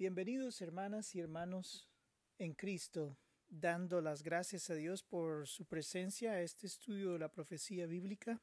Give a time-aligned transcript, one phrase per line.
[0.00, 1.86] Bienvenidos hermanas y hermanos
[2.38, 3.18] en Cristo,
[3.50, 8.40] dando las gracias a Dios por su presencia a este estudio de la profecía bíblica.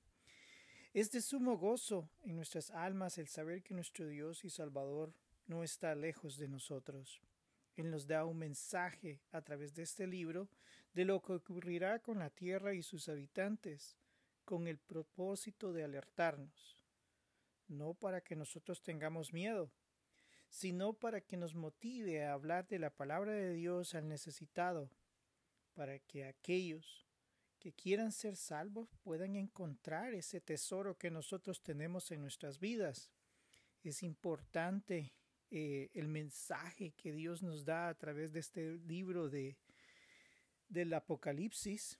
[0.93, 5.15] Es de sumo gozo en nuestras almas el saber que nuestro Dios y Salvador
[5.47, 7.23] no está lejos de nosotros.
[7.75, 10.49] Él nos da un mensaje a través de este libro
[10.93, 13.97] de lo que ocurrirá con la tierra y sus habitantes,
[14.45, 16.77] con el propósito de alertarnos,
[17.67, 19.71] no para que nosotros tengamos miedo,
[20.57, 24.89] sino para que nos motive a hablar de la palabra de Dios al necesitado,
[25.75, 27.05] para que aquellos
[27.59, 33.11] que quieran ser salvos puedan encontrar ese tesoro que nosotros tenemos en nuestras vidas.
[33.83, 35.13] Es importante
[35.51, 39.59] eh, el mensaje que Dios nos da a través de este libro de
[40.69, 41.99] del Apocalipsis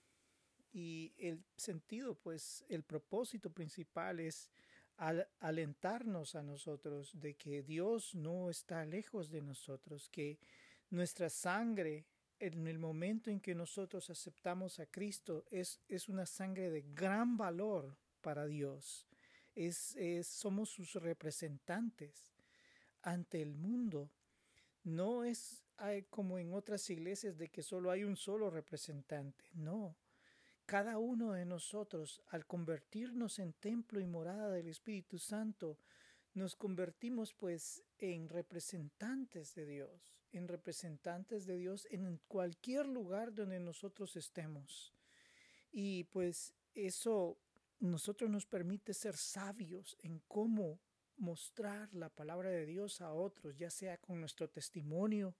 [0.73, 4.49] y el sentido, pues el propósito principal es
[4.97, 10.39] al alentarnos a nosotros de que Dios no está lejos de nosotros, que
[10.89, 12.05] nuestra sangre
[12.39, 17.37] en el momento en que nosotros aceptamos a Cristo es, es una sangre de gran
[17.37, 19.07] valor para Dios.
[19.55, 22.31] Es, es, somos sus representantes
[23.01, 24.11] ante el mundo.
[24.83, 25.63] No es
[26.09, 29.45] como en otras iglesias de que solo hay un solo representante.
[29.53, 29.95] No,
[30.67, 35.79] cada uno de nosotros, al convertirnos en templo y morada del Espíritu Santo,
[36.33, 43.61] nos convertimos pues en representantes de Dios, en representantes de Dios en cualquier lugar donde
[43.61, 44.93] nosotros estemos.
[45.71, 47.39] Y pues eso
[47.79, 50.81] nosotros nos permite ser sabios en cómo
[51.15, 55.33] mostrar la palabra de Dios a otros, ya sea con nuestro testimonio,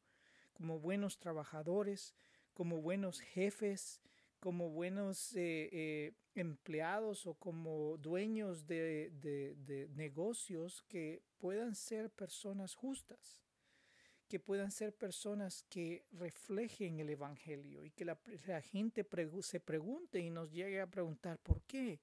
[0.54, 2.16] como buenos trabajadores,
[2.54, 4.02] como buenos jefes,
[4.40, 12.76] como buenos eh, eh, empleados o como dueños de, de, negocios que puedan ser personas
[12.76, 13.42] justas,
[14.28, 18.18] que puedan ser personas que reflejen el Evangelio y que la,
[18.62, 19.06] gente
[19.42, 22.00] se pregunte y nos llegue a preguntar por qué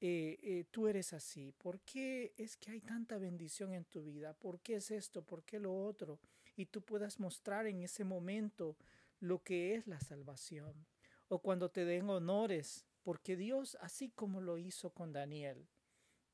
[0.00, 4.60] eh, tú eres así, por qué es que hay tanta bendición en tu vida, por
[4.60, 6.20] qué es esto, por qué lo otro,
[6.56, 8.76] y tú puedas mostrar en ese momento
[9.20, 10.86] lo que es la salvación
[11.34, 15.66] o cuando te den honores, porque Dios, así como lo hizo con Daniel,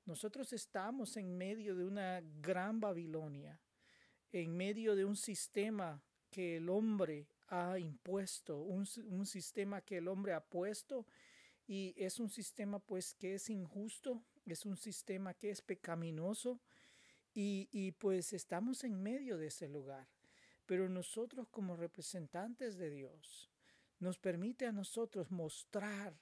[0.05, 3.59] nosotros estamos en medio de una gran Babilonia,
[4.31, 8.85] en medio de un sistema que el hombre ha impuesto, un,
[9.25, 11.07] sistema que el hombre ha puesto
[11.67, 16.61] y es un sistema pues que es injusto, es un sistema que es pecaminoso
[17.33, 20.07] y pues estamos en medio de ese lugar.
[20.67, 23.51] Pero nosotros como representantes de Dios,
[24.01, 26.19] nos permite a nosotros mostrar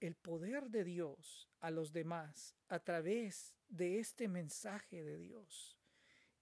[0.00, 5.78] el poder de Dios a los demás a través de este mensaje de Dios.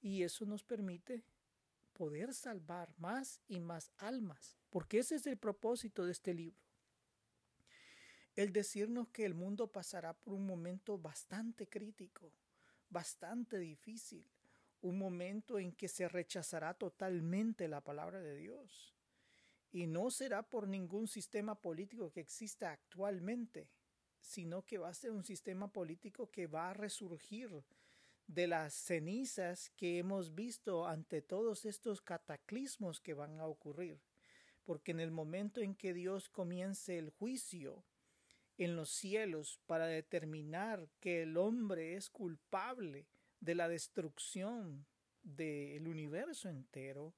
[0.01, 1.25] Y eso nos permite
[1.93, 6.61] poder salvar más y más almas, porque ese es el propósito de este libro.
[8.35, 12.33] El decirnos que el mundo pasará por un momento bastante crítico,
[12.89, 14.27] bastante difícil,
[14.81, 18.93] un momento en que se rechazará totalmente la palabra de Dios
[19.73, 23.71] y no será por ningún sistema político que exista actualmente,
[24.21, 27.65] sino que va a ser un sistema político que va a resurgir
[28.27, 33.99] de las cenizas que hemos visto ante todos estos cataclismos que van a ocurrir.
[34.65, 37.85] Porque en el momento en que Dios comience el juicio
[38.59, 43.07] en los cielos para determinar que el hombre es culpable
[43.41, 44.87] de la destrucción
[45.23, 47.15] del universo entero,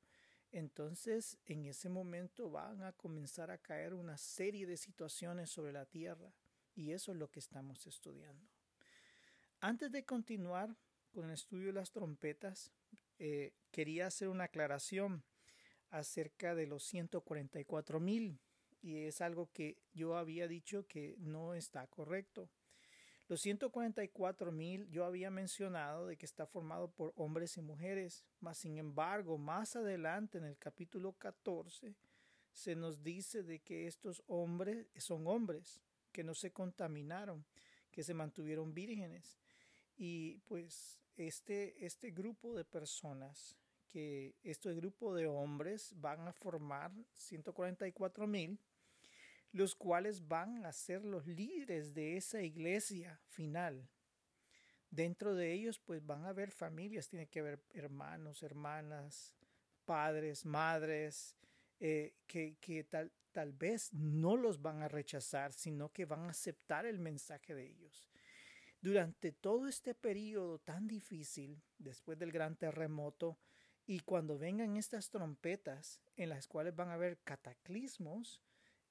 [0.54, 5.84] entonces en ese momento van a comenzar a caer una serie de situaciones sobre la
[5.84, 6.32] tierra
[6.76, 8.48] y eso es lo que estamos estudiando.
[9.60, 10.76] Antes de continuar
[11.10, 12.70] con el estudio de las trompetas,
[13.18, 15.24] eh, quería hacer una aclaración
[15.90, 18.38] acerca de los 144 mil
[18.80, 22.48] y es algo que yo había dicho que no está correcto.
[23.26, 28.58] Los 144 mil yo había mencionado de que está formado por hombres y mujeres, mas
[28.58, 31.94] sin embargo, más adelante en el capítulo 14
[32.52, 35.80] se nos dice de que estos hombres son hombres
[36.12, 37.44] que no se contaminaron,
[37.90, 39.38] que se mantuvieron vírgenes.
[39.96, 43.56] Y pues este, este grupo de personas,
[43.88, 48.58] que este grupo de hombres van a formar 144 mil,
[49.54, 53.88] los cuales van a ser los líderes de esa iglesia final.
[54.90, 59.32] Dentro de ellos pues van a haber familias, tiene que haber hermanos, hermanas,
[59.84, 61.36] padres, madres,
[61.78, 66.30] eh, que, que tal, tal vez no los van a rechazar, sino que van a
[66.30, 68.08] aceptar el mensaje de ellos.
[68.80, 73.38] Durante todo este periodo tan difícil, después del gran terremoto,
[73.86, 78.40] Y cuando vengan estas trompetas en las cuales van a haber cataclismos,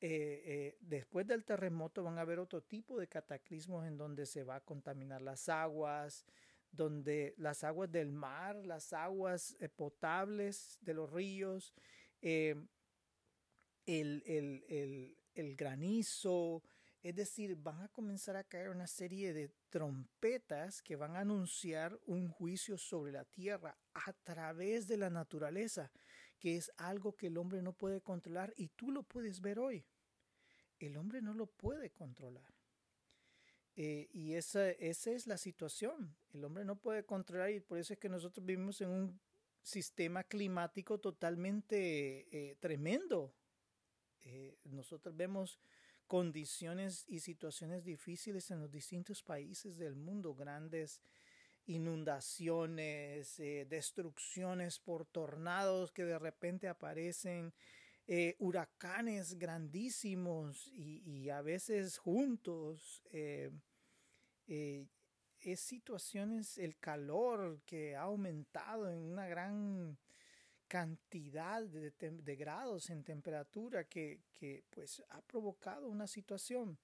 [0.06, 4.44] eh, eh, después del terremoto van a haber otro tipo de cataclismos en donde se
[4.44, 6.26] va a contaminar las aguas,
[6.74, 11.74] donde las aguas del mar, las aguas eh, potables de los ríos,
[12.20, 12.68] el,
[13.86, 16.64] el, el, granizo,
[17.02, 21.98] es decir, van a comenzar a caer una serie de trompetas que van a anunciar
[22.08, 25.94] un juicio sobre la tierra a través de la naturaleza,
[26.40, 29.86] que es algo que el hombre no puede controlar y tú lo puedes ver hoy
[30.86, 32.54] el hombre no lo puede controlar.
[33.76, 36.16] Eh, y esa, esa es la situación.
[36.34, 39.20] El hombre no puede controlar y por eso es que nosotros vivimos en un
[39.62, 43.34] sistema climático totalmente eh, tremendo.
[44.22, 45.60] Eh, nosotros vemos
[46.06, 51.02] condiciones y situaciones difíciles en los distintos países del mundo, grandes
[51.66, 57.54] inundaciones, destrucciones por tornados que de repente aparecen,
[58.06, 63.02] eh, huracanes grandísimos y, a veces juntos.
[63.12, 63.50] Eh,
[64.48, 64.86] eh,
[65.40, 69.98] es situaciones, el calor que ha aumentado en una gran
[70.68, 74.22] cantidad de, grados en temperatura que,
[74.70, 76.80] pues ha provocado una situación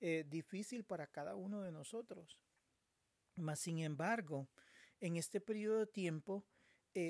[0.00, 2.40] difícil para cada uno de nosotros.
[3.36, 4.48] Mas, sin embargo,
[5.00, 6.46] en este periodo de tiempo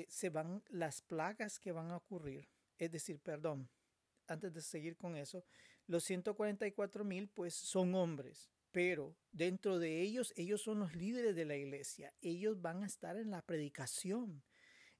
[0.09, 2.49] se van las plagas que van a ocurrir
[2.79, 3.69] es decir, perdón,
[4.27, 5.43] antes de seguir con eso,
[5.85, 11.45] los 144 mil pues son hombres, pero dentro de ellos, ellos son los líderes de
[11.45, 14.43] la iglesia, ellos van a estar en la predicación,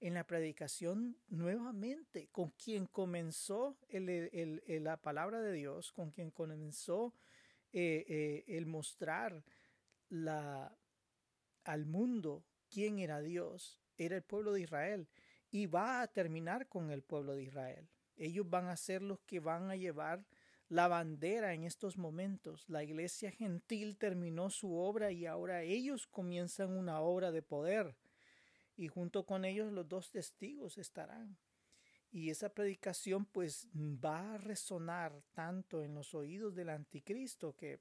[0.02, 7.14] en la predicación nuevamente, con quien comenzó la palabra de Dios, con quien comenzó
[7.72, 9.44] eh, eh, el mostrar
[10.10, 10.76] la,
[11.64, 15.08] al mundo quién era Dios, era el pueblo de Israel
[15.51, 17.90] y va a terminar con el pueblo de Israel.
[18.18, 20.25] Ellos van a ser los que van a llevar
[20.68, 22.69] la bandera en estos momentos.
[22.69, 27.96] La iglesia gentil terminó su obra y ahora ellos comienzan una obra de poder.
[28.75, 31.38] Y junto con ellos los dos testigos estarán.
[32.12, 37.80] Y esa predicación pues va a resonar tanto en los oídos del anticristo que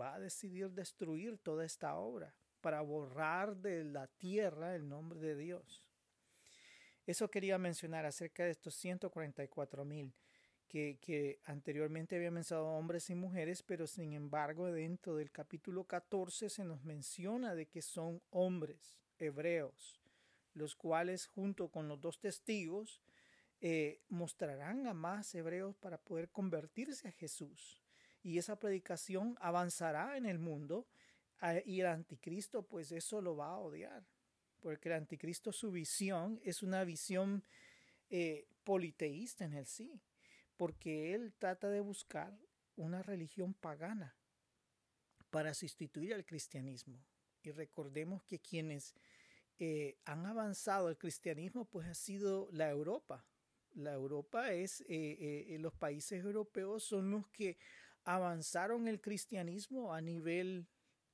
[0.00, 5.36] va a decidir destruir toda esta obra para borrar de la tierra el nombre de
[5.36, 5.84] Dios.
[7.10, 10.14] Eso quería mencionar acerca de estos 144 mil
[10.68, 16.64] que, anteriormente había mencionado hombres y mujeres, pero sin embargo dentro del capítulo 14 se
[16.64, 20.00] nos menciona de que son hombres hebreos,
[20.54, 23.02] los cuales junto con los dos testigos
[23.60, 27.82] eh, mostrarán a más hebreos para poder convertirse a Jesús.
[28.22, 30.86] Y esa predicación avanzará en el mundo
[31.64, 34.04] y el anticristo pues eso lo va a odiar
[34.60, 37.42] porque el anticristo su visión es una visión
[38.10, 40.00] eh, politeísta en el sí,
[40.56, 42.38] porque él trata de buscar
[42.76, 44.16] una religión pagana
[45.30, 47.02] para sustituir al cristianismo.
[47.42, 48.94] Y recordemos que quienes
[49.58, 53.24] eh, han avanzado el cristianismo pues ha sido la Europa.
[53.74, 57.56] La Europa es, eh, los países europeos son los que
[58.04, 60.66] avanzaron el cristianismo a nivel,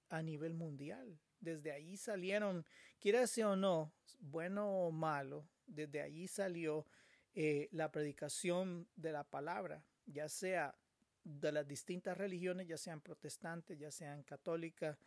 [0.09, 1.21] a nivel mundial.
[1.47, 2.67] Desde allí salieron,
[2.99, 6.88] quiera sea o no, bueno o malo, desde allí salió
[7.35, 10.76] eh, la predicación de la palabra, ya sea
[11.23, 14.99] de las distintas religiones, ya sean protestantes, ya sean católicas,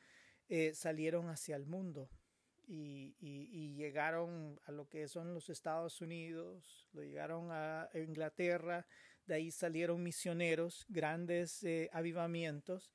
[0.47, 2.09] eh, salieron hacia el mundo
[2.65, 8.87] y, llegaron a lo que son los Estados Unidos, lo llegaron a Inglaterra,
[9.25, 12.93] de ahí salieron misioneros, grandes eh, avivamientos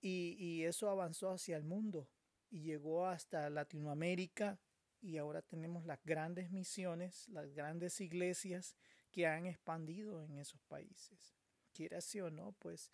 [0.00, 2.08] y, eso avanzó hacia el mundo
[2.54, 4.60] y llegó hasta Latinoamérica
[5.02, 8.76] y ahora tenemos las grandes misiones, las grandes iglesias
[9.10, 11.34] que han expandido en esos países.
[11.72, 12.92] Quiera sí o no, pues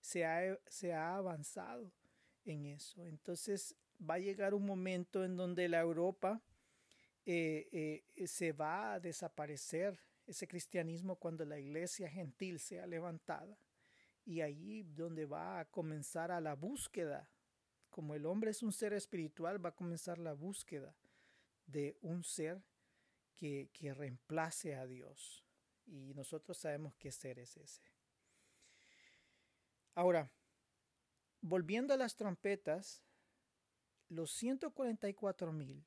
[0.00, 1.92] se ha, se ha avanzado
[2.46, 3.06] en eso.
[3.06, 6.40] Entonces va a llegar un momento en donde la Europa
[7.26, 13.58] eh, eh, se va a desaparecer ese cristianismo cuando la iglesia gentil sea levantada
[14.24, 17.28] y allí donde va a comenzar a la búsqueda
[17.92, 20.96] como el hombre es un ser espiritual, va a comenzar la búsqueda
[21.66, 22.64] de un ser
[23.34, 25.44] que, que reemplace a Dios.
[25.84, 27.82] Y nosotros sabemos qué ser es ese.
[29.94, 30.32] Ahora,
[31.42, 33.04] volviendo a las trompetas,
[34.08, 35.84] los 144 mil,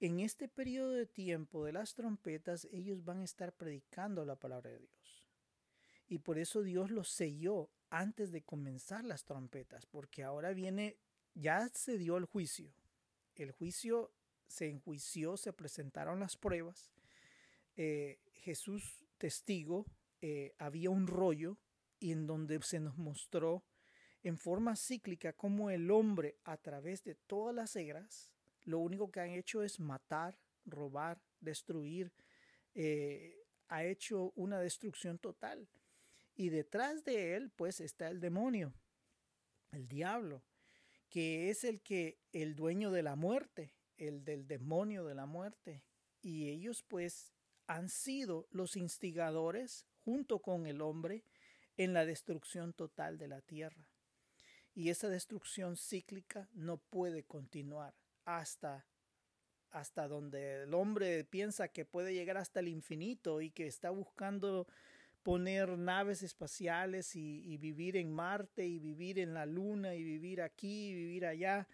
[0.00, 4.70] en este periodo de tiempo de las trompetas, ellos van a estar predicando la palabra
[4.70, 5.26] de Dios.
[6.08, 10.96] Y por eso Dios los selló antes de comenzar las trompetas, porque ahora viene,
[11.34, 12.72] ya se dio el juicio.
[13.34, 14.12] El juicio
[14.46, 16.90] se enjuició, se presentaron las pruebas.
[17.76, 19.86] Eh, Jesús, testigo,
[20.20, 21.58] eh, había un rollo
[21.98, 23.64] y en donde se nos mostró
[24.22, 28.30] en forma cíclica cómo el hombre a través de todas las eras
[28.64, 32.12] lo único que han hecho es matar, robar, destruir,
[32.74, 33.36] eh,
[33.68, 35.68] ha hecho una destrucción total.
[36.40, 38.72] Y detrás de él pues está el demonio,
[39.72, 40.42] el diablo,
[41.10, 45.82] que es el que el dueño de la muerte, el del demonio de la muerte.
[46.22, 47.34] Y ellos pues
[47.66, 51.24] han sido los instigadores junto con el hombre
[51.76, 53.86] en la destrucción total de la tierra.
[54.74, 57.94] Y esa destrucción cíclica no puede continuar
[58.24, 58.86] hasta
[59.72, 64.66] hasta donde el hombre piensa que puede llegar hasta el infinito y que está buscando
[65.22, 70.88] poner naves espaciales y, vivir en Marte y vivir en la Luna y vivir aquí
[70.88, 71.68] y vivir allá,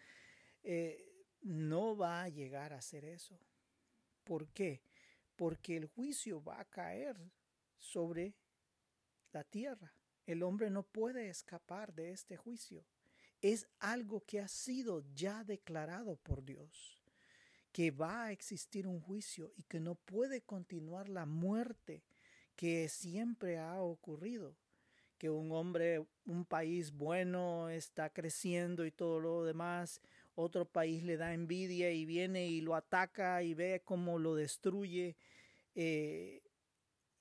[0.63, 3.39] eh, no va a llegar a hacer eso.
[4.25, 4.83] ¿Por qué?
[5.37, 7.17] Porque el juicio va a caer
[7.79, 8.35] sobre
[9.33, 9.93] la tierra.
[10.27, 12.85] El hombre no puede escapar de este juicio.
[13.41, 17.01] Es algo que ha sido ya declarado por Dios,
[17.71, 22.03] que va a existir un juicio y que no puede continuar la muerte
[22.57, 24.57] que siempre ha ocurrido
[25.19, 30.01] que un hombre, un país bueno está creciendo y todo lo demás,
[30.35, 35.17] otro país le da envidia y viene y lo ataca y ve cómo lo destruye.
[35.75, 36.43] Eh,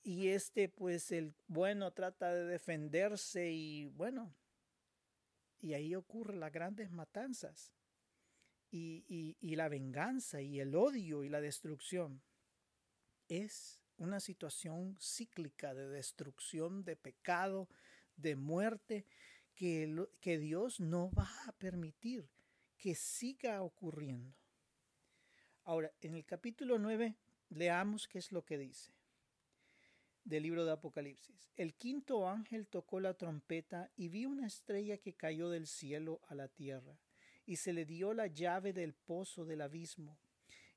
[0.02, 4.34] y este, pues el bueno trata de defenderse y bueno,
[5.60, 7.72] y ahí ocurren las grandes matanzas
[8.70, 12.22] y, y la venganza y el odio y la destrucción.
[13.28, 17.68] Es una situación cíclica de destrucción, de pecado,
[18.16, 19.06] de muerte,
[19.54, 22.28] que, que Dios no va a permitir
[22.76, 24.34] que siga ocurriendo.
[25.64, 27.16] Ahora, en el capítulo 9,
[27.48, 28.92] leamos qué es lo que dice
[30.24, 31.50] del libro de Apocalipsis.
[31.56, 36.34] El quinto ángel tocó la trompeta y vi una estrella que cayó del cielo a
[36.34, 36.98] la tierra,
[37.46, 40.18] y se le dio la llave del pozo del abismo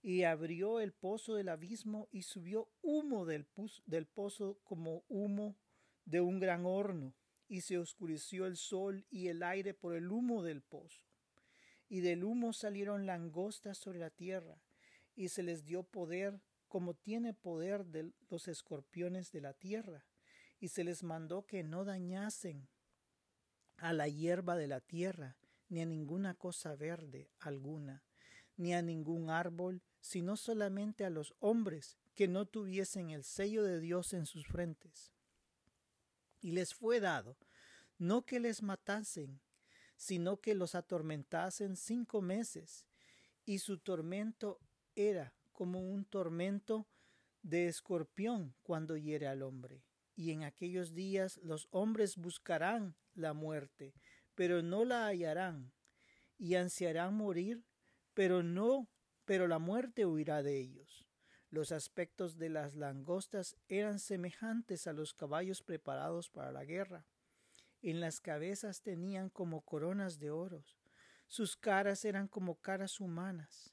[0.01, 3.47] y abrió el pozo del abismo y subió humo del,
[3.85, 5.57] del pozo como humo
[6.05, 7.13] de un gran horno,
[7.47, 11.03] y se oscureció el sol y el aire por el humo del pozo.
[11.87, 14.61] Y del humo salieron langostas sobre la tierra,
[15.15, 20.05] y se les dio poder como tiene poder de los escorpiones de la tierra,
[20.59, 22.69] y se les mandó que no dañasen
[23.77, 25.37] a la hierba de la tierra,
[25.67, 28.03] ni a ninguna cosa verde alguna,
[28.59, 33.79] ni a ningún árbol, sino solamente a los hombres que no tuviesen el sello de
[33.79, 35.13] Dios en sus frentes.
[36.41, 37.37] Y les fue dado
[37.99, 39.41] no que les matasen,
[39.97, 42.85] sino que los atormentasen cinco meses,
[43.45, 44.59] y su tormento
[44.95, 46.87] era como un tormento
[47.41, 49.83] de escorpión cuando hiere al hombre.
[50.15, 53.93] Y en aquellos días los hombres buscarán la muerte,
[54.33, 55.73] pero no la hallarán,
[56.37, 57.65] y ansiarán morir,
[58.13, 58.87] pero no
[59.29, 61.07] pero la muerte huirá de ellos.
[61.51, 67.05] Los aspectos de las langostas eran semejantes a los caballos preparados para la guerra.
[67.83, 70.79] En las cabezas tenían como coronas de oros.
[71.27, 73.71] Sus caras eran como caras humanas.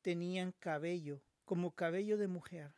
[0.00, 2.72] Tenían cabello como cabello de mujer,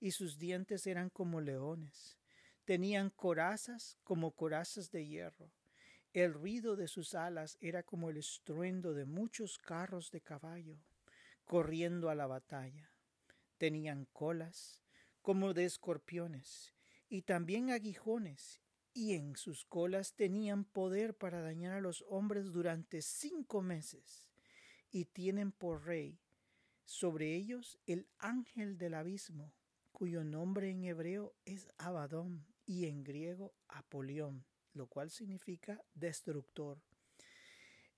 [0.00, 2.18] y sus dientes eran como leones.
[2.64, 5.52] Tenían corazas como corazas de hierro.
[6.12, 10.78] El ruido de sus alas era como el estruendo de muchos carros de caballo
[11.44, 12.90] corriendo a la batalla.
[13.58, 14.82] Tenían colas
[15.22, 16.74] como de escorpiones
[17.08, 18.60] y también aguijones,
[18.94, 24.30] y en sus colas tenían poder para dañar a los hombres durante cinco meses,
[24.90, 26.18] y tienen por rey
[26.84, 29.52] sobre ellos el ángel del abismo,
[29.92, 36.78] cuyo nombre en hebreo es Abadón y en griego Apolión, lo cual significa destructor.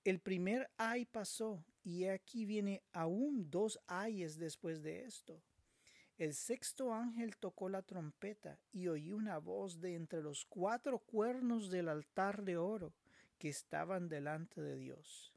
[0.03, 5.41] El primer ay pasó, y aquí viene aún dos ayes después de esto.
[6.17, 11.69] El sexto ángel tocó la trompeta y oí una voz de entre los cuatro cuernos
[11.69, 12.93] del altar de oro
[13.37, 15.33] que estaban delante de Dios,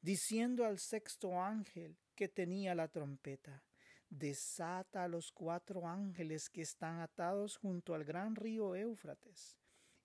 [0.00, 3.62] diciendo al sexto ángel que tenía la trompeta,
[4.10, 9.56] desata a los cuatro ángeles que están atados junto al gran río Éufrates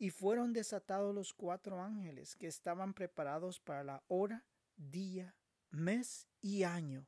[0.04, 4.44] y fueron desatados los cuatro ángeles que estaban preparados para la hora,
[4.76, 5.34] día,
[5.72, 7.08] mes y año,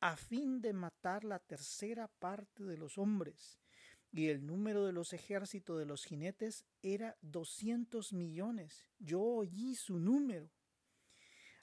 [0.00, 3.60] a fin de matar la tercera parte de los hombres.
[4.10, 8.88] Y el número de los ejércitos de los jinetes era doscientos millones.
[8.98, 10.50] Yo oí su número.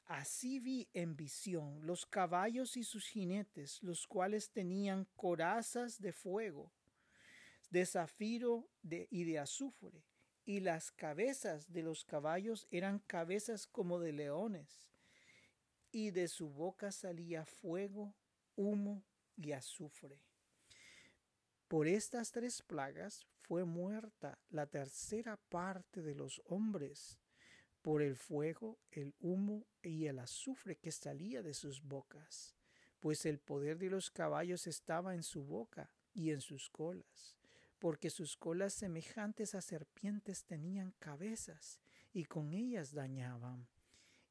[0.06, 6.72] Así vi en visión los caballos y sus jinetes, los cuales tenían corazas de fuego,
[7.70, 10.06] de zafiro y de azufre,
[10.50, 14.89] y las cabezas de los caballos eran cabezas como de leones,
[15.91, 18.15] y de su boca salía fuego,
[18.56, 19.03] humo
[19.36, 20.24] y azufre.
[21.68, 27.20] Por estas tres plagas fue muerta la tercera parte de los hombres,
[27.84, 32.56] por el fuego, el humo y el azufre que salía de sus bocas,
[33.00, 37.38] pues el poder de los caballos estaba en su boca y en sus colas,
[37.80, 41.80] porque sus colas semejantes a serpientes tenían cabezas,
[42.14, 43.68] y con ellas dañaban.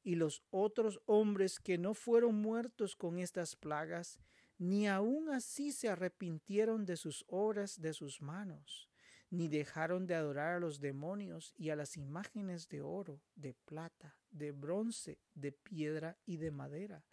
[0.03, 4.19] Y los otros hombres que no fueron muertos con estas plagas,
[4.57, 8.89] ni aun así se arrepintieron de sus obras de sus manos,
[9.29, 14.17] ni dejaron de adorar a los demonios y a las imágenes de oro, de plata,
[14.31, 17.05] de bronce, de piedra y de madera,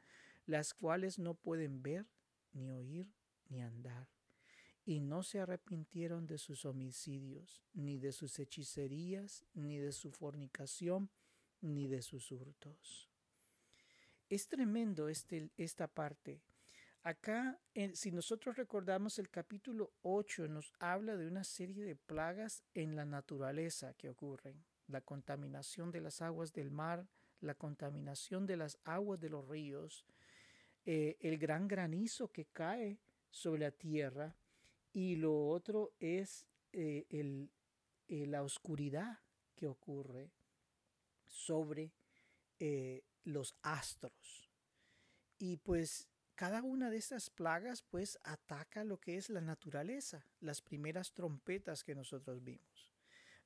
[0.46, 2.06] las cuales no pueden ver,
[2.52, 3.12] ni oír,
[3.48, 4.15] ni andar.
[4.86, 11.10] Y no se arrepintieron de sus homicidios, ni de sus hechicerías, ni de su fornicación,
[11.60, 13.10] ni de sus hurtos.
[14.30, 16.40] Es tremendo este, esta parte
[17.06, 17.56] Acá,
[17.92, 23.04] si nosotros recordamos el capítulo 8, nos habla de una serie de plagas en la
[23.04, 24.64] naturaleza que ocurren.
[24.88, 27.06] La contaminación de las aguas del mar,
[27.40, 30.04] la contaminación de las aguas de los ríos,
[30.84, 32.98] eh, el gran granizo que cae
[33.30, 34.34] sobre la tierra
[34.96, 37.50] y lo otro es eh, el,
[38.08, 39.18] eh, la oscuridad
[39.54, 40.32] que ocurre
[41.26, 41.92] sobre
[43.24, 44.50] los astros.
[45.36, 50.62] Y pues cada una de estas plagas pues ataca lo que es la naturaleza, las
[50.62, 52.94] primeras trompetas que nosotros vimos.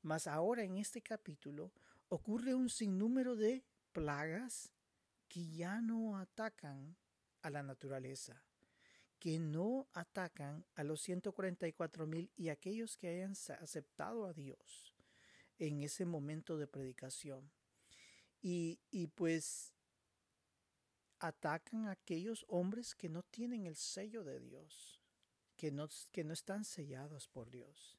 [0.02, 1.72] Mas ahora en este capítulo
[2.10, 4.72] ocurre un sinnúmero de plagas
[5.26, 6.96] que ya no atacan
[7.42, 8.40] a la naturaleza,
[9.20, 14.94] que no atacan a los 144 mil y aquellos que hayan aceptado a Dios
[15.58, 17.52] en ese momento de predicación.
[18.40, 19.74] Y, y pues
[21.18, 25.02] atacan a aquellos hombres que no tienen el sello de Dios,
[25.54, 27.98] que no, que no están sellados por Dios.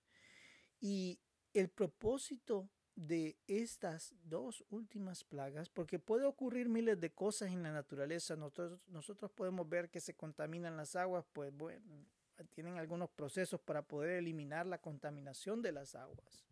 [0.80, 1.20] Y
[1.54, 2.68] el propósito
[3.08, 8.80] de estas dos últimas plagas, porque puede ocurrir miles de cosas en la naturaleza, nosotros,
[8.88, 12.06] nosotros podemos ver que se contaminan las aguas, pues bueno,
[12.54, 16.46] tienen algunos procesos para poder eliminar la contaminación de las aguas.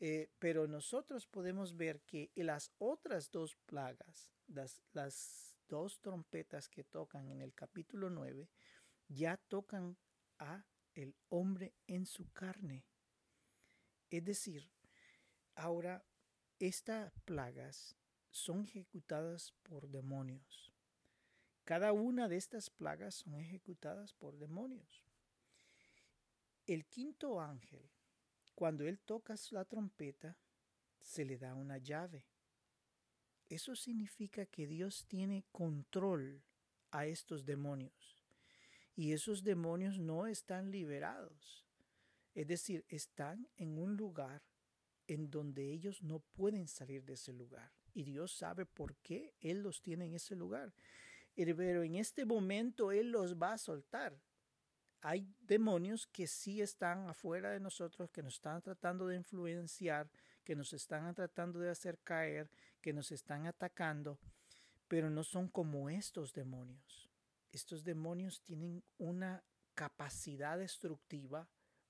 [0.00, 6.84] Eh, pero nosotros podemos ver que las otras dos plagas, las, las dos trompetas que
[6.84, 8.50] tocan en el capítulo 9
[9.08, 9.96] ya tocan
[10.38, 12.84] a el hombre en su carne.
[14.10, 14.73] Es decir,
[15.54, 16.04] ahora
[16.58, 17.96] estas plagas
[18.30, 20.72] son ejecutadas por demonios.
[21.64, 25.04] Cada una de estas plagas son ejecutadas por demonios.
[26.66, 27.90] El quinto ángel,
[28.54, 30.36] cuando él toca la trompeta,
[31.00, 32.24] se le da una llave.
[33.48, 36.42] Eso significa que Dios tiene control
[36.90, 38.24] a estos demonios.
[38.96, 41.64] Y esos demonios no están liberados.
[42.34, 44.42] Es decir, están en un lugar
[45.06, 47.70] en donde ellos no pueden salir de ese lugar.
[47.92, 50.72] Y Dios sabe por qué Él los tiene en ese lugar.
[51.34, 54.16] Pero en este momento Él los va a soltar.
[55.00, 60.10] Hay demonios que sí están afuera de nosotros, que nos están tratando de influenciar,
[60.44, 62.48] que nos están tratando de hacer caer,
[62.80, 64.18] que nos están atacando,
[64.88, 67.10] pero no son como estos demonios.
[67.52, 71.48] Estos demonios tienen una capacidad destructiva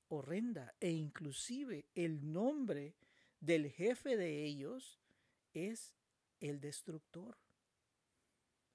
[0.09, 2.95] horrenda e inclusive el nombre
[3.45, 4.99] del jefe de ellos
[5.53, 5.95] es
[6.41, 7.37] el destructor.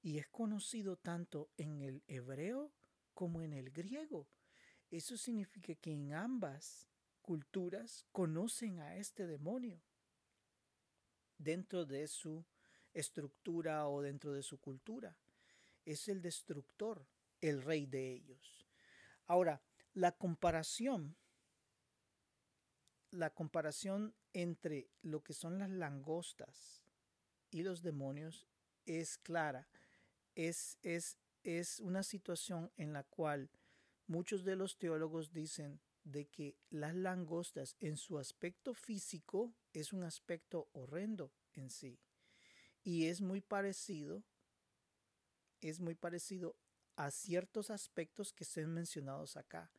[0.01, 2.71] Y es conocido tanto en el hebreo
[3.13, 4.27] como en el griego.
[4.91, 6.87] Eso significa que en ambas
[7.21, 9.81] culturas conocen a este demonio
[11.37, 12.45] dentro de su
[12.93, 15.17] estructura o dentro de su cultura.
[15.83, 17.05] Es el destructor,
[17.41, 18.67] el rey de ellos.
[19.25, 19.61] Ahora,
[19.93, 21.15] la comparación,
[23.11, 26.83] la comparación entre lo que son las langostas
[27.51, 28.47] y los demonios
[28.85, 29.67] es clara.
[30.35, 33.49] Es, es, es una situación en la cual
[34.07, 40.03] muchos de los teólogos dicen de que las langostas en su aspecto físico es un
[40.03, 41.99] aspecto horrendo en sí.
[42.83, 44.23] Y es muy parecido,
[45.61, 46.55] es muy parecido
[46.95, 49.71] a ciertos aspectos que son mencionados acá.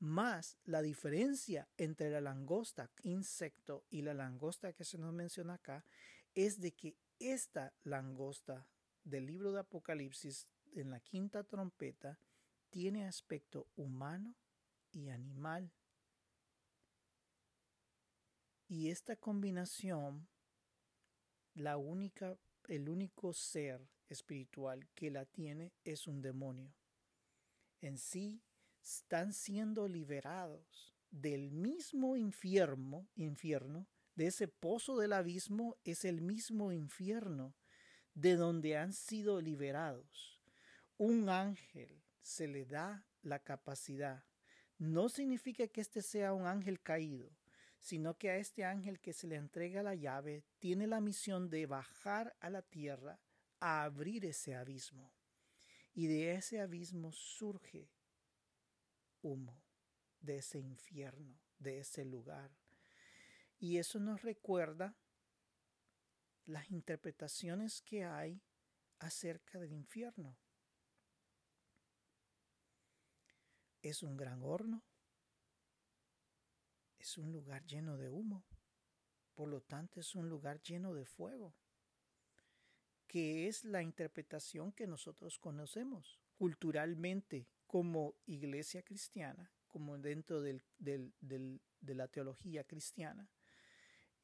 [0.00, 5.84] Más la diferencia entre la langosta insecto y la langosta que se nos menciona acá
[6.34, 8.68] es de que esta langosta
[9.02, 12.20] del libro de Apocalipsis en la quinta trompeta
[12.70, 14.36] tiene aspecto humano
[14.92, 15.72] y animal.
[18.68, 20.28] Y esta combinación,
[21.54, 26.72] la única, el único ser espiritual que la tiene es un demonio.
[27.80, 28.42] En sí
[28.88, 36.72] están siendo liberados del mismo infierno, infierno, de ese pozo del abismo es el mismo
[36.72, 37.54] infierno
[38.14, 40.40] de donde han sido liberados.
[40.96, 44.24] Un ángel se le da la capacidad.
[44.78, 47.30] No significa que este sea un ángel caído,
[47.80, 51.66] sino que a este ángel que se le entrega la llave tiene la misión de
[51.66, 53.20] bajar a la tierra
[53.60, 55.12] a abrir ese abismo.
[55.92, 57.90] Y de ese abismo surge
[59.22, 59.62] humo,
[60.20, 62.50] de ese infierno, de ese lugar.
[63.58, 64.96] Y eso nos recuerda
[66.46, 68.40] las interpretaciones que hay
[68.98, 70.36] acerca del infierno.
[73.82, 74.82] Es un gran horno,
[76.98, 78.44] es un lugar lleno de humo,
[79.34, 81.54] por lo tanto es un lugar lleno de fuego,
[83.06, 91.94] que es la interpretación que nosotros conocemos culturalmente como iglesia cristiana, como dentro del, de
[91.94, 93.30] la teología cristiana.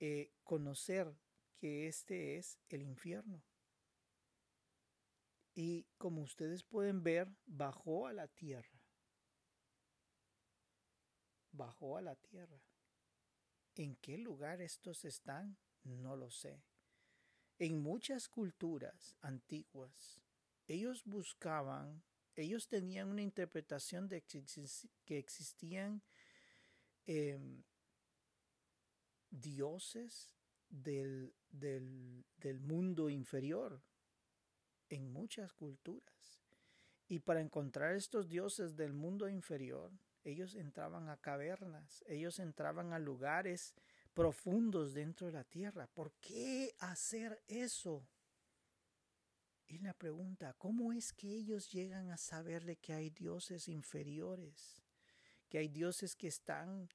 [0.00, 1.16] Eh, conocer
[1.56, 3.44] que este es el infierno.
[5.54, 8.82] Y como ustedes pueden ver, bajó a la tierra.
[11.52, 12.60] Bajó a la tierra.
[13.76, 15.56] ¿En qué lugar estos están?
[15.84, 16.64] No lo sé.
[17.58, 20.20] En muchas culturas antiguas,
[20.66, 22.02] ellos buscaban,
[22.36, 26.02] ellos tenían una interpretación de que existían
[27.06, 27.62] em,
[29.30, 30.34] dioses
[30.68, 33.82] del, del, mundo inferior
[34.88, 36.42] en muchas culturas.
[37.06, 39.92] Y para encontrar estos dioses del mundo inferior,
[40.24, 43.74] ellos entraban a cavernas, ellos entraban a lugares
[44.14, 45.86] profundos dentro de la tierra.
[45.86, 48.08] ¿Por qué hacer eso?
[49.66, 54.82] Y la pregunta, ¿cómo es que ellos llegan a saber de que hay dioses inferiores?
[55.48, 56.88] Que hay dioses que están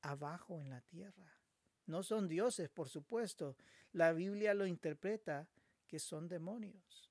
[0.00, 1.40] abajo en la tierra.
[1.86, 3.56] No son dioses, por supuesto.
[3.92, 5.48] La Biblia lo interpreta
[5.86, 7.10] que son demonios.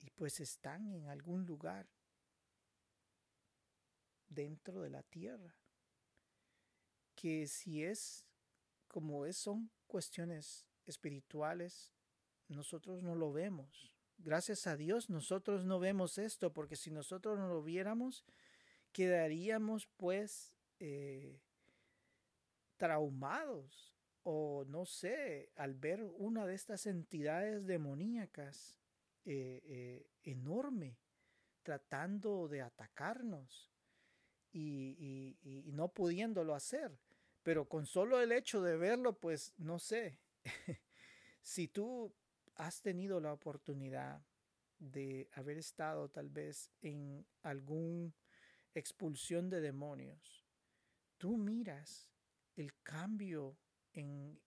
[0.00, 1.88] Y pues están en algún lugar
[4.28, 5.54] dentro de la tierra.
[7.14, 8.24] Que si es
[8.86, 11.92] como es, son cuestiones espirituales,
[12.48, 13.92] nosotros no lo vemos.
[14.18, 18.24] Gracias a Dios nosotros no vemos esto, porque si nosotros no lo viéramos,
[18.92, 21.40] quedaríamos pues eh,
[22.76, 28.80] traumados o no sé, al ver una de estas entidades demoníacas
[29.26, 30.98] eh, eh, enorme
[31.62, 33.70] tratando de atacarnos
[34.52, 36.96] y, y, no pudiéndolo hacer.
[37.42, 40.20] Pero con solo el hecho de verlo, pues no sé,
[41.42, 42.14] si tú
[42.56, 44.22] has tenido la oportunidad
[44.78, 48.14] de haber estado tal vez en algún
[48.74, 50.44] expulsión de demonios,
[51.16, 52.08] tú miras
[52.56, 53.56] el cambio
[53.92, 54.40] en,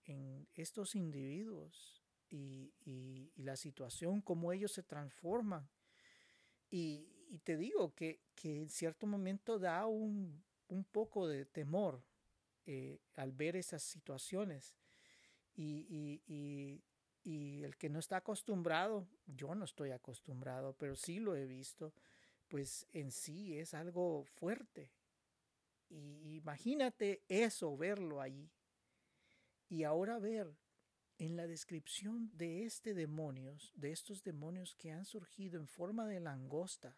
[0.54, 5.68] estos individuos y, la situación, cómo ellos se transforman.
[6.70, 10.44] Y, te digo que, en cierto momento da un,
[10.92, 12.02] poco de temor
[12.66, 14.76] eh, al ver esas situaciones.
[15.56, 16.82] Y,
[17.24, 21.92] y, el que no está acostumbrado, yo no estoy acostumbrado, pero sí lo he visto,
[22.48, 24.90] pues en sí es algo fuerte.
[25.88, 28.50] Y imagínate eso, verlo allí.
[29.68, 30.54] Y ahora ver
[31.18, 36.20] en la descripción de este demonios, de estos demonios que han surgido en forma de
[36.20, 36.96] langosta,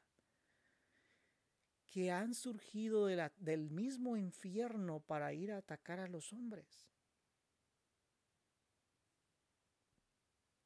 [1.87, 6.90] que han surgido del mismo infierno para ir a atacar a los hombres.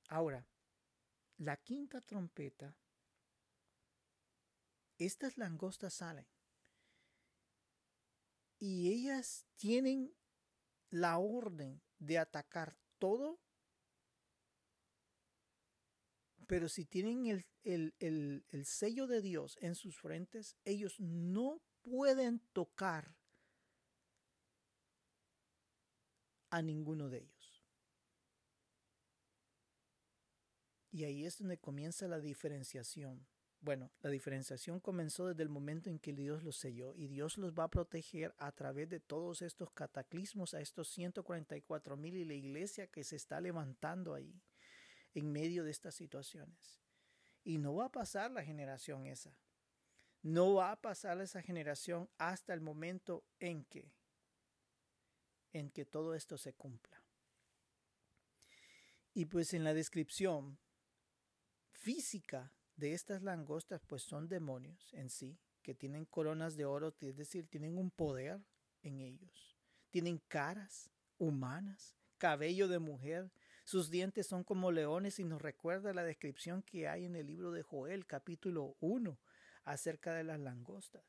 [0.09, 0.47] Ahora,
[1.39, 2.77] la quinta trompeta,
[4.99, 6.27] estas langostas salen
[8.59, 10.15] y ellas tienen
[10.91, 13.41] la orden de atacar todo,
[16.47, 17.27] pero si tienen
[17.65, 23.17] el, el, sello de Dios en sus frentes, ellos no pueden tocar
[26.51, 27.34] a ninguno de ellos.
[30.95, 33.27] Y ahí es donde comienza la diferenciación.
[33.61, 37.53] Bueno, la diferenciación comenzó desde el momento en que Dios los selló y Dios los
[37.53, 42.35] va a proteger a través de todos estos cataclismos a estos 144 mil y la
[42.35, 44.41] iglesia que se está levantando ahí.
[45.15, 46.81] en medio de estas situaciones.
[47.43, 49.37] Y no va a pasar la generación esa.
[50.23, 53.93] No va a pasar esa generación hasta el momento en que
[55.53, 57.03] en que todo esto se cumpla.
[59.13, 60.59] Y pues en la descripción
[61.85, 67.17] física de estas langostas pues son demonios en sí, que tienen coronas de oro, es
[67.17, 68.41] decir, tienen un poder
[68.83, 69.55] en ellos.
[69.91, 73.31] Tienen caras humanas, cabello de mujer,
[73.65, 77.53] sus dientes son como leones y nos recuerda la descripción que hay en el libro
[77.53, 79.19] de Joel, capítulo 1,
[79.65, 81.05] acerca de las langostas.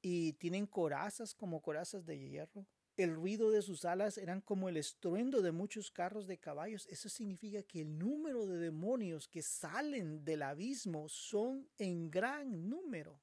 [0.00, 2.66] Y tienen corazas como corazas de hierro.
[2.96, 6.86] El ruido de sus alas eran como el estruendo de muchos carros de caballos.
[6.88, 13.20] Eso significa que el número de demonios que salen del abismo son en gran número.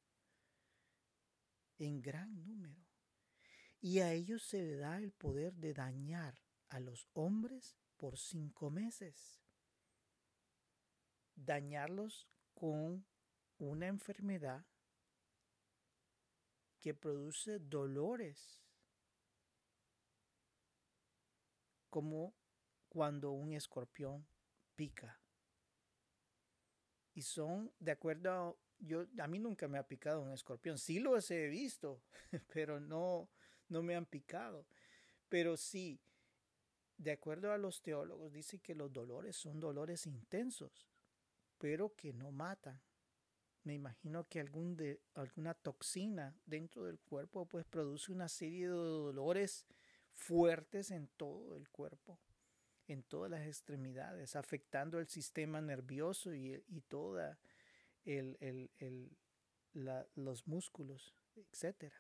[1.78, 2.84] En gran número.
[3.80, 8.72] Y a ellos se le da el poder de dañar a los hombres por cinco
[8.72, 9.40] meses.
[11.36, 13.06] Dañarlos con
[13.60, 14.66] una enfermedad
[16.80, 18.59] que produce dolores,
[21.89, 22.34] como
[22.88, 24.25] cuando un escorpión
[24.75, 25.19] pica.
[27.13, 30.99] Y son, de acuerdo a, yo, a mí nunca me ha picado un escorpión, sí
[30.99, 32.02] los he visto,
[32.54, 33.30] pero no,
[33.67, 34.65] no me han picado.
[35.28, 35.99] Pero sí,
[36.97, 40.88] de acuerdo a los teólogos, dice que los dolores son dolores intensos,
[41.58, 42.82] pero que no matan.
[43.63, 48.73] Me imagino que algún de, alguna toxina dentro del cuerpo pues produce una serie de
[48.73, 49.65] dolores
[50.20, 52.20] fuertes en todo el cuerpo,
[52.88, 57.40] en todas las extremidades, afectando el sistema nervioso y, y toda
[58.06, 59.18] el, el, el,
[60.16, 61.94] los músculos, etc.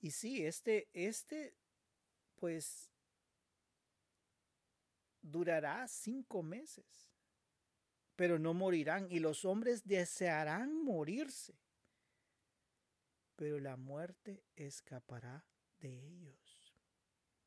[0.00, 1.54] Y sí, este, este,
[2.36, 2.90] pues
[5.20, 6.86] durará cinco meses,
[8.16, 11.54] pero no morirán y los hombres desearán morirse,
[13.36, 15.44] pero la muerte escapará
[15.80, 16.47] de ellos.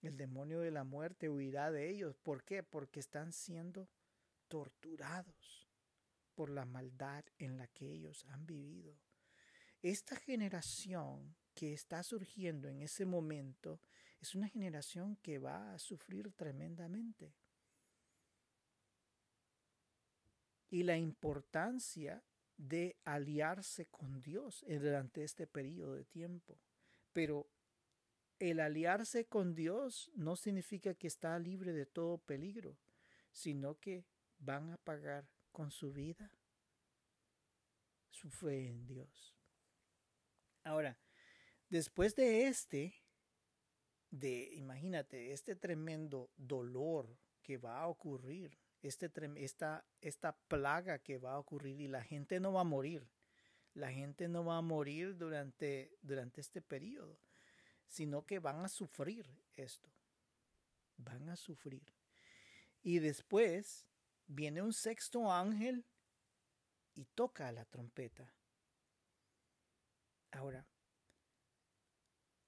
[0.01, 2.17] El demonio de la muerte huirá de ellos.
[2.17, 2.63] ¿Por qué?
[2.63, 3.89] Porque están siendo
[4.47, 5.69] torturados
[6.33, 8.97] por la maldad en la que ellos han vivido.
[9.81, 13.81] Esta generación que está surgiendo en ese momento
[14.19, 17.33] es una generación que va a sufrir tremendamente.
[20.71, 22.23] y la importancia
[22.57, 26.57] de aliarse con Dios durante este periodo de tiempo.
[27.13, 27.50] Pero
[28.41, 32.75] el aliarse con Dios no significa que está libre de todo peligro,
[33.31, 34.03] sino que
[34.39, 36.31] van a pagar con su vida
[38.09, 39.35] su fe en Dios.
[40.63, 40.97] Ahora,
[41.69, 42.95] después de este,
[44.09, 51.33] de, imagínate, este tremendo dolor que va a ocurrir este, esta, esta plaga que va
[51.33, 53.07] a ocurrir y la gente no va a morir.
[53.75, 57.17] La gente no va a morir durante, durante este periodo,
[57.91, 59.89] sino que van a sufrir esto.
[60.95, 61.83] Van a sufrir.
[62.81, 63.85] Y después
[64.27, 65.85] viene un sexto ángel
[66.93, 68.33] y toca la trompeta.
[70.31, 70.65] Ahora,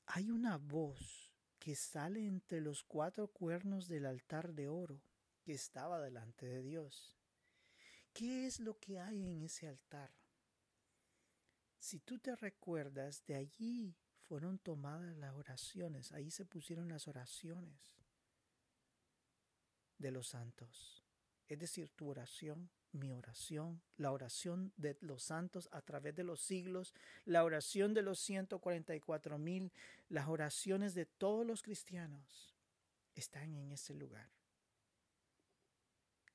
[0.06, 5.02] hay una voz que sale entre los cuatro cuernos del altar de oro
[5.42, 7.18] que estaba delante de Dios.
[8.14, 10.10] ¿Qué es lo que hay en ese altar?
[11.80, 17.98] Si tú te recuerdas, de allí fueron tomadas las oraciones, ahí se pusieron las oraciones
[19.98, 21.04] de los santos.
[21.48, 26.42] Es decir, tu oración, mi oración, la oración de los santos a través de los
[26.42, 26.94] siglos,
[27.26, 29.72] la oración de los 144 mil,
[30.10, 32.56] las oraciones de todos los cristianos
[33.16, 34.30] están en ese lugar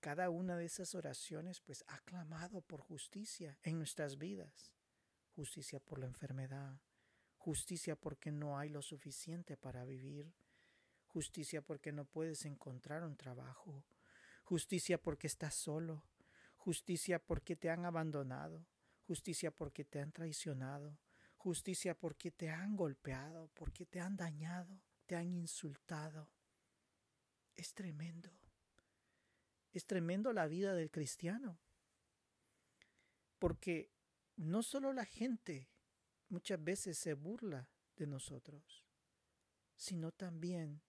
[0.01, 4.75] cada una de esas oraciones pues ha clamado por justicia en nuestras vidas.
[5.35, 6.81] Justicia por la enfermedad,
[7.49, 10.35] justicia porque no hay lo suficiente para vivir,
[11.07, 13.87] justicia porque no puedes encontrar un trabajo,
[14.45, 16.05] justicia porque estás solo,
[16.59, 18.67] justicia porque te han abandonado,
[19.07, 20.99] justicia porque te han traicionado,
[21.39, 26.29] justicia porque te han golpeado, porque te han dañado, te han insultado.
[27.57, 28.31] Es tremendo.
[29.73, 31.59] Es tremendo la vida del cristiano.
[33.39, 33.91] Porque
[34.37, 35.71] no solo la gente
[36.29, 38.85] muchas veces se burla de nosotros,
[39.77, 40.83] sino también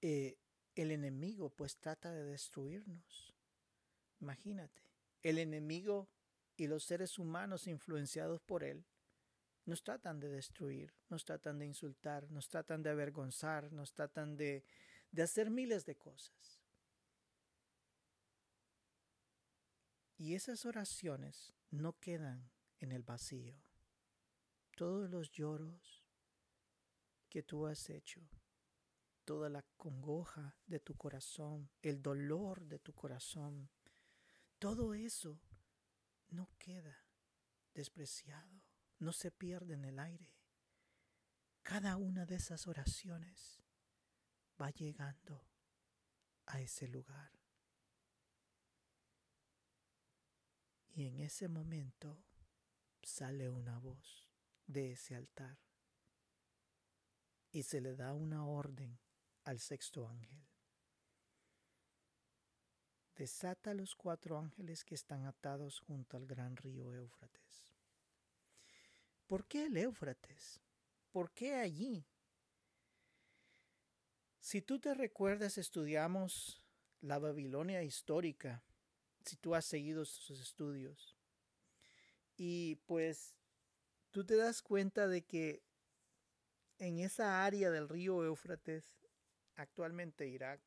[0.00, 0.38] eh,
[0.74, 3.34] el enemigo pues trata de destruirnos.
[4.20, 4.82] Imagínate,
[5.22, 6.08] el enemigo
[6.56, 8.84] y los seres humanos influenciados por él
[9.64, 14.64] nos tratan de destruir, nos tratan de insultar, nos tratan de avergonzar, nos tratan de,
[15.12, 16.60] de hacer miles de cosas.
[20.16, 22.50] Y esas oraciones no quedan
[22.82, 23.56] en el vacío.
[24.76, 26.04] Todos los lloros
[27.28, 28.28] que tú has hecho,
[29.24, 33.70] toda la congoja de tu corazón, el dolor de tu corazón,
[34.58, 35.40] todo eso
[36.28, 37.06] no queda
[37.74, 38.62] despreciado,
[38.98, 40.34] no se pierde en el aire.
[41.62, 43.62] Cada una de esas oraciones
[44.60, 45.46] va llegando
[46.46, 47.30] a ese lugar.
[50.94, 52.22] Y en ese momento
[53.02, 54.28] sale una voz
[54.66, 55.58] de ese altar
[57.50, 58.98] y se le da una orden
[59.44, 60.42] al sexto ángel.
[63.16, 67.74] Desata los cuatro ángeles que están atados junto al gran río Éufrates.
[69.26, 70.60] ¿Por qué el Éufrates?
[71.10, 72.06] ¿Por qué allí?
[74.40, 76.62] Si tú te recuerdas, estudiamos
[77.00, 78.62] la Babilonia histórica,
[79.24, 81.16] si tú has seguido sus estudios.
[82.36, 83.34] Y pues
[84.10, 85.62] tú te das cuenta de que
[86.78, 88.96] en esa área del río Éufrates,
[89.54, 90.60] actualmente Irak,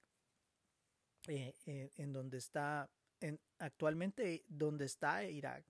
[1.27, 5.65] eh, eh, en donde está, en, actualmente donde está Irak,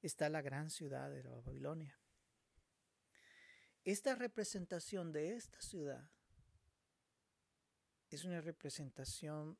[0.00, 1.98] está la gran ciudad de la Babilonia.
[3.84, 6.10] Esta representación de esta ciudad
[8.10, 9.58] es una representación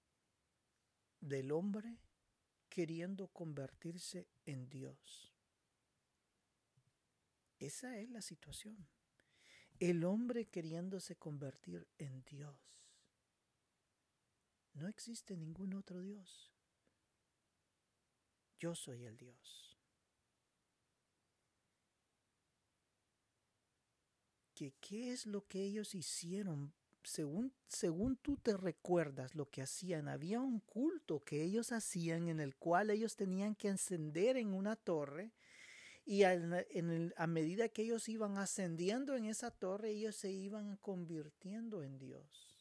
[1.20, 1.98] del hombre
[2.68, 5.29] queriendo convertirse en Dios.
[7.60, 8.88] Esa es la situación.
[9.78, 12.56] El hombre queriéndose convertir en Dios.
[14.72, 16.50] No existe ningún otro Dios.
[18.58, 19.78] Yo soy el Dios.
[24.54, 26.72] ¿Qué, ¿Qué es lo que ellos hicieron?
[27.02, 32.40] Según, según tú te recuerdas lo que hacían, había un culto que ellos hacían en
[32.40, 35.32] el cual ellos tenían que encender en una torre
[36.04, 36.36] y a,
[37.26, 42.56] medida que ellos iban ascendiendo en esa torre, ellos se iban convirtiendo en Dios.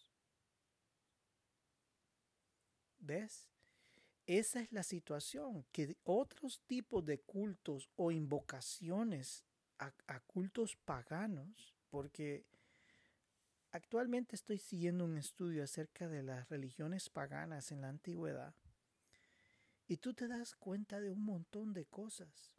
[3.00, 3.50] ¿Ves?
[4.28, 9.44] Esa es la situación, que otros tipos de cultos o invocaciones
[9.80, 12.46] a, cultos paganos, porque
[13.72, 18.54] actualmente estoy siguiendo un estudio acerca de las religiones paganas en la antigüedad,
[19.88, 22.59] y tú te das cuenta de un montón de cosas.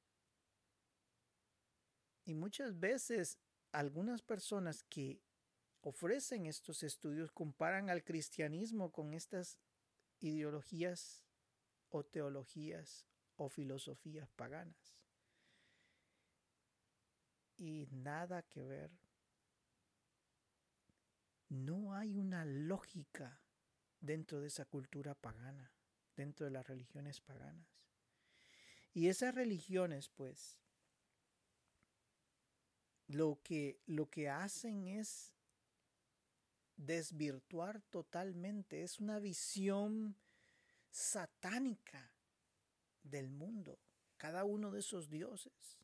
[2.24, 3.38] Y muchas veces
[3.72, 5.20] algunas personas que
[5.83, 9.59] ofrecen estos estudios comparan al cristianismo con estas
[10.20, 11.24] ideologías
[11.88, 13.06] o teologías
[13.37, 15.04] o filosofías paganas.
[17.56, 18.90] Y nada que ver.
[21.48, 23.42] No hay una lógica
[24.00, 25.72] dentro de esa cultura pagana,
[26.16, 27.66] dentro de las religiones paganas.
[28.92, 30.59] Y esas religiones, pues,
[33.11, 35.33] lo que, lo que hacen es
[36.77, 38.83] desvirtuar totalmente.
[38.83, 40.14] Es una visión
[40.90, 42.12] satánica
[43.03, 43.79] del mundo.
[44.16, 45.77] Cada uno de esos dioses.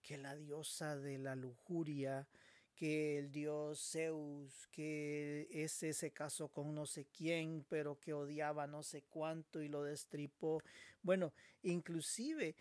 [0.00, 2.26] Que la diosa de la lujuria,
[2.74, 8.66] que el dios Zeus, que ese se casó con no sé quién, pero que odiaba
[8.66, 10.62] no sé cuánto y lo destripó.
[11.02, 12.54] Bueno, inclusive,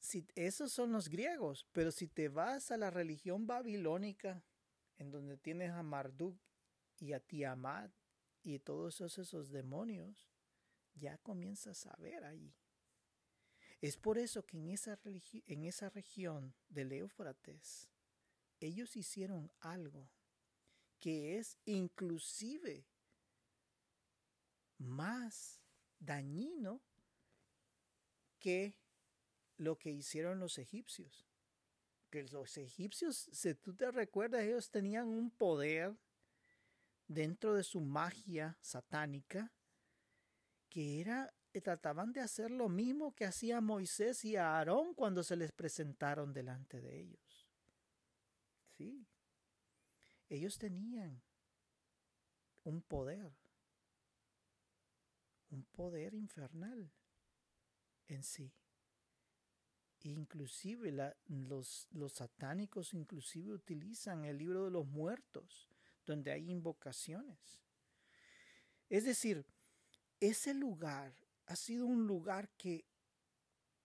[0.00, 4.42] si, esos son los griegos, pero si te vas a la religión babilónica,
[4.98, 6.38] en donde tienes a Marduk
[6.98, 7.92] y a Tiamat
[8.42, 10.30] y todos esos, demonios,
[10.94, 12.54] ya comienzas a ver allí.
[13.80, 17.88] Es por eso que en esa, en esa región del Éufrates,
[18.58, 20.10] ellos hicieron algo
[20.98, 22.86] que es inclusive
[24.76, 25.62] más
[25.98, 26.82] dañino
[28.38, 28.79] que
[29.60, 31.26] lo que hicieron los egipcios.
[32.08, 35.94] Que los egipcios, si tú te recuerdas, ellos tenían un poder
[37.06, 39.52] dentro de su magia satánica,
[40.70, 45.36] que era, eh, trataban de hacer lo mismo que hacía Moisés y Aarón cuando se
[45.36, 47.46] les presentaron delante de ellos.
[48.78, 49.06] Sí,
[50.30, 51.20] ellos tenían
[52.64, 53.30] un poder,
[55.50, 56.90] un poder infernal
[58.08, 58.50] en sí.
[60.02, 65.68] Inclusive los, los satánicos inclusive utilizan el libro de los muertos
[66.06, 67.62] donde hay invocaciones.
[68.88, 69.44] Es decir,
[70.20, 71.14] ese lugar
[71.46, 72.86] ha sido un lugar que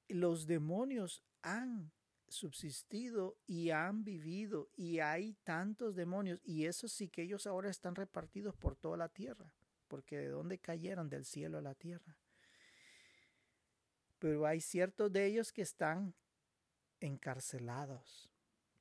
[0.07, 1.91] los demonios han
[2.28, 7.95] subsistido y han vivido y hay tantos demonios y eso sí que ellos ahora están
[7.95, 9.51] repartidos por toda la tierra,
[9.88, 12.18] porque de dónde cayeron del cielo a la tierra.
[14.26, 16.15] Pero hay ciertos de ellos que están
[16.99, 18.28] encarcelados,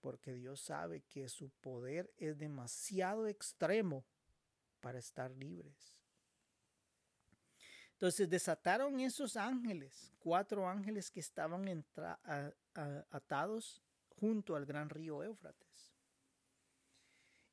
[0.00, 4.06] porque Dios sabe que su poder es demasiado extremo
[4.80, 5.98] para estar libres.
[7.92, 11.84] Entonces desataron esos ángeles, cuatro ángeles que estaban
[13.10, 13.82] atados
[14.18, 15.63] junto al gran río Éufrates.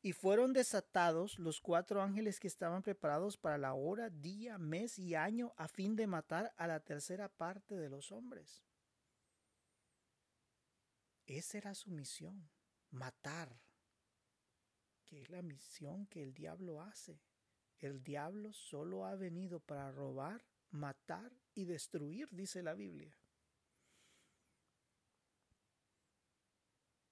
[0.01, 5.13] Y fueron desatados los cuatro ángeles que estaban preparados para la hora, día, mes y
[5.13, 8.63] año a fin de matar a la tercera parte de los hombres.
[11.27, 12.49] Esa era su misión,
[12.89, 13.61] matar,
[15.05, 17.21] que es la misión que el diablo hace.
[17.77, 23.20] El diablo solo ha venido para robar, matar y destruir, dice la Biblia.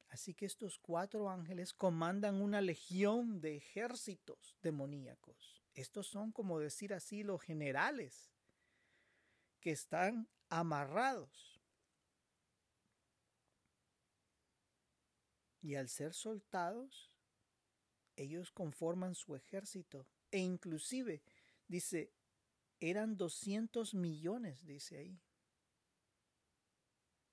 [0.10, 5.62] Así que estos cuatro ángeles comandan una legión de ejércitos demoníacos.
[5.76, 8.32] Estos son, como decir así, los generales
[9.60, 11.62] que están amarrados.
[15.62, 17.14] Y al ser soltados,
[18.16, 20.08] ellos conforman su ejército.
[20.32, 21.22] E inclusive,
[21.68, 22.12] dice,
[22.80, 25.22] eran 200 millones, dice ahí.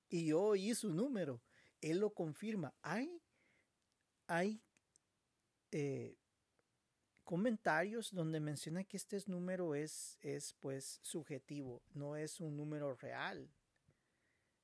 [0.08, 1.40] Y yo oí su número
[1.80, 2.74] él lo confirma.
[2.82, 3.22] Hay,
[4.26, 4.62] hay
[5.72, 6.16] eh,
[7.24, 13.50] comentarios donde menciona que este número es, es pues subjetivo, no es un número real.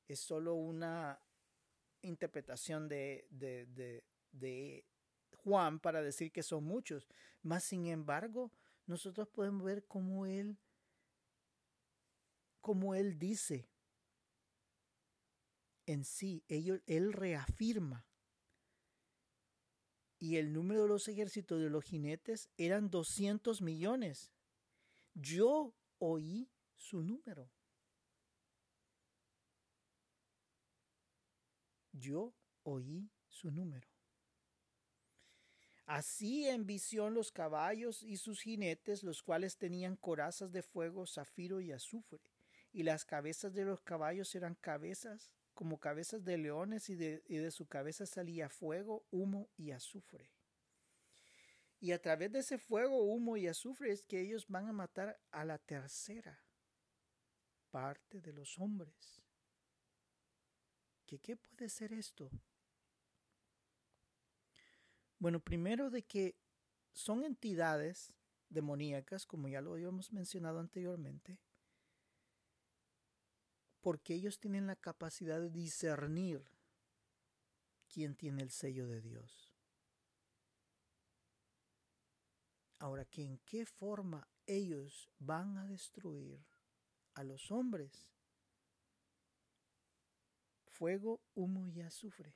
[0.09, 1.21] Es solo una
[2.03, 4.85] interpretación de, de, de,
[5.39, 7.09] Juan para decir que son muchos.
[7.43, 8.53] Mas, sin embargo,
[8.87, 10.57] nosotros podemos ver cómo él,
[12.61, 13.72] cómo él dice
[15.87, 18.07] en sí, él reafirma.
[20.18, 24.30] Y el número de los ejércitos de los jinetes eran 200 millones.
[25.14, 27.51] Yo oí su número.
[31.93, 33.89] Yo oí su número.
[35.87, 41.61] Así en visión los caballos y sus jinetes, los cuales tenían corazas de fuego, zafiro
[41.61, 42.20] y azufre,
[42.72, 47.67] y las cabezas de los caballos eran cabezas como cabezas de leones y de, su
[47.67, 50.31] cabeza salía fuego, humo y azufre.
[51.81, 55.21] Y a través de ese fuego, humo y azufre es que ellos van a matar
[55.31, 56.43] a la tercera
[57.71, 59.23] parte de los hombres.
[61.07, 62.31] ¿Qué, qué puede ser esto?
[65.19, 66.37] Bueno, primero de que
[66.93, 68.13] son entidades
[68.49, 71.39] demoníacas, como ya lo habíamos mencionado anteriormente,
[73.83, 76.43] porque ellos tienen la capacidad de discernir
[77.89, 79.53] quién tiene el sello de Dios.
[82.78, 86.41] Ahora, que en qué forma ellos van a destruir
[87.14, 88.09] a los hombres?
[90.66, 92.35] Fuego, humo y azufre.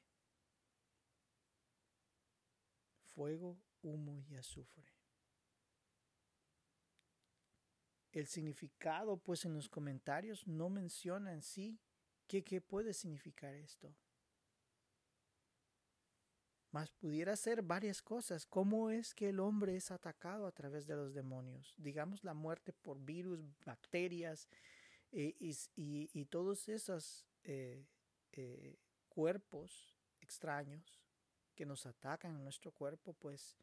[3.02, 4.95] Fuego, humo y azufre.
[8.16, 11.78] El significado, pues en los comentarios no menciona en sí
[12.26, 13.94] qué, qué puede significar esto.
[16.70, 18.46] Mas pudiera ser varias cosas.
[18.46, 21.74] ¿Cómo es que el hombre es atacado a través de los demonios?
[21.76, 24.48] Digamos la muerte por virus, bacterias
[25.12, 27.84] eh, y, todos esos eh,
[28.32, 28.78] eh,
[29.10, 31.02] cuerpos extraños
[31.54, 33.58] que nos atacan en nuestro cuerpo, pues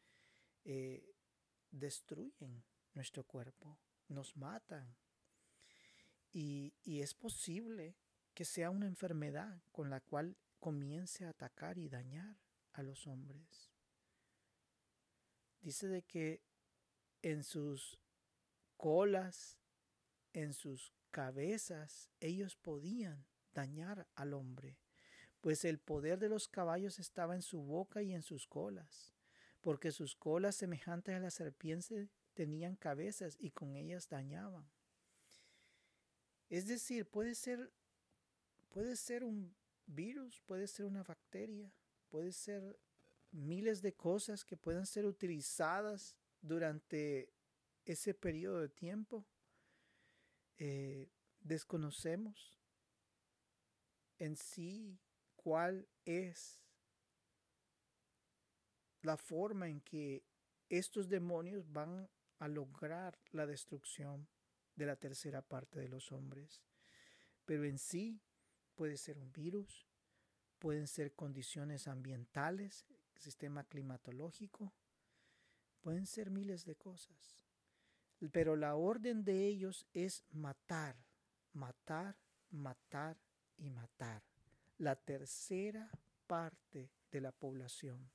[1.72, 4.96] destruyen nuestro cuerpo nos matan.
[6.32, 7.96] Y, es posible
[8.34, 12.38] que sea una enfermedad con la cual comience a atacar y dañar
[12.74, 13.72] a los hombres.
[15.62, 16.42] Dice de que
[17.22, 18.00] en sus
[18.78, 19.60] colas,
[20.34, 24.80] en sus cabezas, ellos podían dañar al hombre,
[25.40, 29.14] pues el poder de los caballos estaba en su boca y en sus colas,
[29.62, 34.70] porque sus colas semejantes a la serpiente tenían cabezas y con ellas dañaban.
[36.50, 37.72] Es decir, puede ser,
[38.70, 39.56] puede ser un
[39.86, 41.72] virus, puede ser una bacteria,
[42.10, 42.80] puede ser
[43.32, 47.34] miles de cosas que puedan ser utilizadas durante
[47.86, 49.26] ese periodo de tiempo.
[50.58, 51.10] Eh,
[51.42, 52.58] desconocemos
[54.20, 55.00] en sí
[55.36, 56.62] cuál es
[59.02, 60.24] la forma en que
[60.70, 62.10] estos demonios van
[62.40, 64.28] a lograr la destrucción
[64.76, 66.62] de la tercera parte de los hombres.
[67.46, 68.22] Pero en sí
[68.76, 69.88] puede ser un virus,
[70.60, 74.74] pueden ser condiciones ambientales, sistema climatológico,
[75.82, 77.46] pueden ser miles de cosas.
[78.32, 80.96] Pero la orden de ellos es matar,
[81.52, 82.18] matar,
[82.50, 83.18] matar
[83.58, 84.24] y matar.
[84.78, 85.92] La tercera
[86.26, 88.10] parte de la población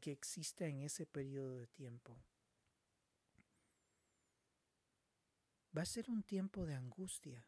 [0.00, 2.16] que existe en ese periodo de tiempo.
[5.76, 7.44] Va a ser un tiempo de angustia.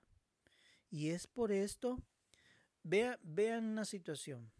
[0.90, 1.98] Y es por esto,
[2.82, 4.52] vea, vean una situación.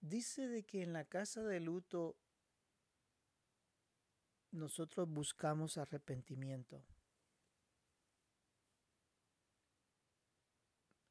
[0.00, 2.18] Dice de que en la casa de luto
[4.50, 6.84] nosotros buscamos arrepentimiento.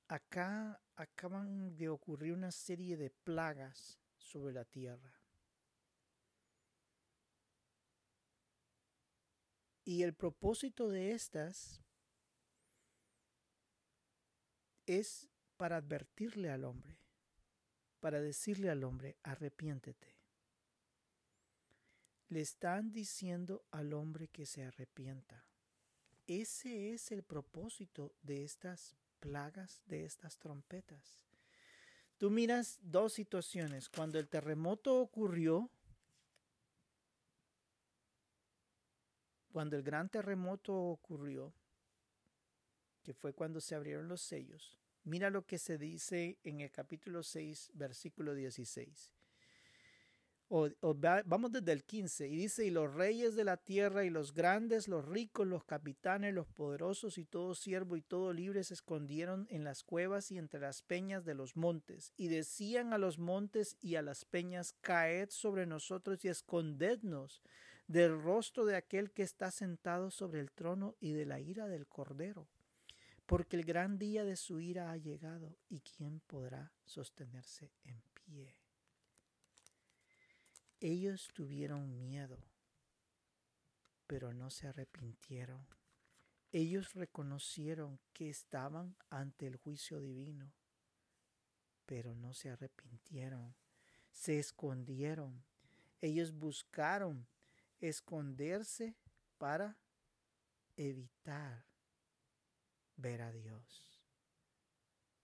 [0.07, 5.22] Acá acaban de ocurrir una serie de plagas sobre la tierra.
[9.85, 11.81] Y el propósito de estas
[14.85, 16.97] es para advertirle al hombre,
[17.99, 20.15] para decirle al hombre, arrepiéntete.
[22.29, 25.45] Le están diciendo al hombre que se arrepienta.
[26.27, 31.23] Ese es el propósito de estas plagas, de estas trompetas.
[32.17, 33.89] Tú miras dos situaciones.
[33.89, 35.69] Cuando el terremoto ocurrió,
[39.53, 41.53] cuando el gran terremoto ocurrió,
[43.03, 47.23] que fue cuando se abrieron los sellos, mira lo que se dice en el capítulo
[47.23, 49.13] 6, versículo 16
[51.25, 54.87] vamos desde el 15, y dice, y los reyes de la tierra, y los grandes,
[54.87, 59.63] los ricos, los capitanes, los poderosos, y todo siervo y todo libre se escondieron en
[59.63, 63.95] las cuevas y entre las peñas de los montes, y decían a los montes y
[63.95, 67.41] a las peñas, caed sobre nosotros y escondednos
[67.87, 71.87] del rostro de aquel que está sentado sobre el trono y de la ira del
[71.87, 72.47] cordero,
[73.25, 78.55] porque el gran día de su ira ha llegado, y quién podrá sostenerse en pie.
[80.79, 82.37] Ellos tuvieron miedo,
[84.07, 85.65] pero no se arrepintieron.
[86.51, 90.53] Ellos reconocieron que estaban ante el juicio divino,
[91.85, 93.55] pero no se arrepintieron.
[94.11, 95.43] Se escondieron.
[96.01, 97.25] Ellos buscaron
[97.87, 98.95] esconderse
[99.37, 99.77] para
[100.77, 101.65] evitar
[102.95, 104.01] ver a Dios.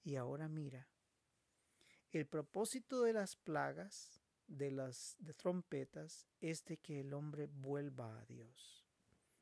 [0.03, 0.87] Y ahora mira,
[2.11, 8.25] el propósito de las plagas de las trompetas es de que el hombre vuelva a
[8.25, 8.85] Dios,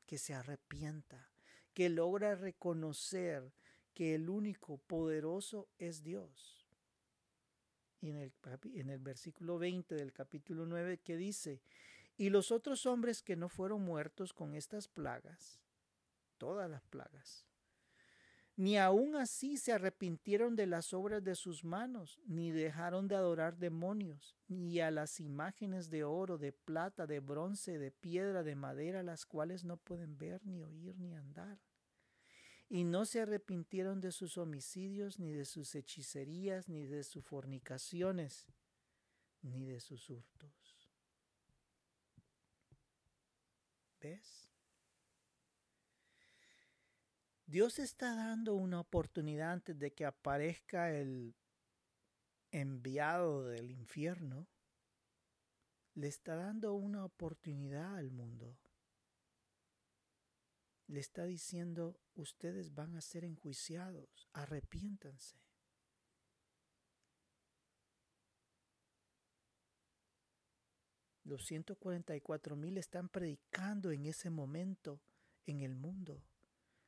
[0.06, 1.28] que se arrepienta,
[1.74, 3.52] que logra reconocer
[3.94, 6.66] que el único poderoso es Dios.
[8.00, 8.32] Y en el,
[8.74, 11.60] en el versículo 20 del capítulo 9 que dice,
[12.18, 15.60] y los otros hombres que no fueron muertos con estas plagas,
[16.36, 17.46] todas las plagas,
[18.56, 23.56] ni aun así se arrepintieron de las obras de sus manos, ni dejaron de adorar
[23.56, 29.04] demonios, ni a las imágenes de oro, de plata, de bronce, de piedra, de madera,
[29.04, 31.60] las cuales no pueden ver, ni oír, ni andar.
[32.68, 38.48] Y no se arrepintieron de sus homicidios, ni de sus hechicerías, ni de sus fornicaciones,
[39.40, 40.57] ni de sus hurtos.
[44.00, 44.48] ¿Ves?
[47.46, 51.34] Dios está dando una oportunidad antes de que aparezca el
[52.50, 54.46] enviado del infierno.
[55.94, 58.58] Le está dando una oportunidad al mundo.
[60.86, 65.47] Le está diciendo, ustedes van a ser enjuiciados, arrepiéntanse.
[71.28, 75.02] Los 144 mil están predicando en ese momento
[75.44, 76.24] en el mundo.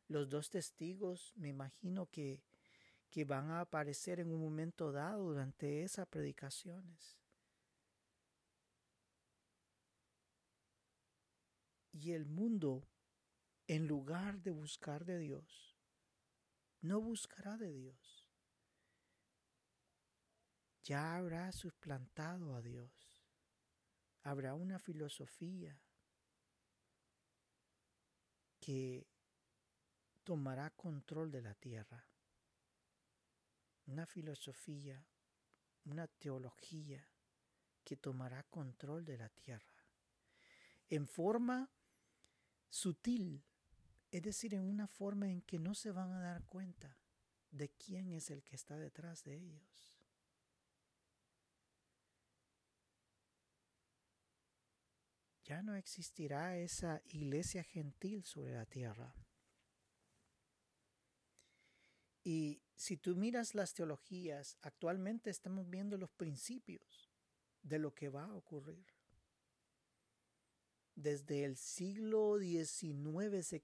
[0.08, 2.42] Los dos testigos me imagino que,
[3.10, 7.18] que van a aparecer en un momento dado durante esas predicaciones.
[11.92, 12.88] Y el mundo,
[13.66, 15.76] en lugar de buscar de Dios,
[16.80, 18.26] no buscará de Dios.
[20.82, 23.09] Ya habrá suplantado a Dios.
[24.22, 25.80] Habrá una filosofía
[28.60, 29.06] que
[30.24, 32.04] tomará control de la tierra.
[33.86, 35.04] Una filosofía,
[35.84, 37.04] una teología
[37.82, 39.84] que tomará control de la tierra.
[40.88, 41.70] En forma
[42.68, 43.42] sutil,
[44.10, 46.98] es decir, en una forma en que no se van a dar cuenta
[47.50, 49.89] de quién es el que está detrás de ellos.
[55.50, 59.12] Ya no existirá esa iglesia gentil sobre la tierra.
[62.22, 67.10] Y si tú miras las teologías, actualmente estamos viendo los principios
[67.62, 68.86] de lo que va a ocurrir.
[70.94, 73.60] Desde el siglo XIX se,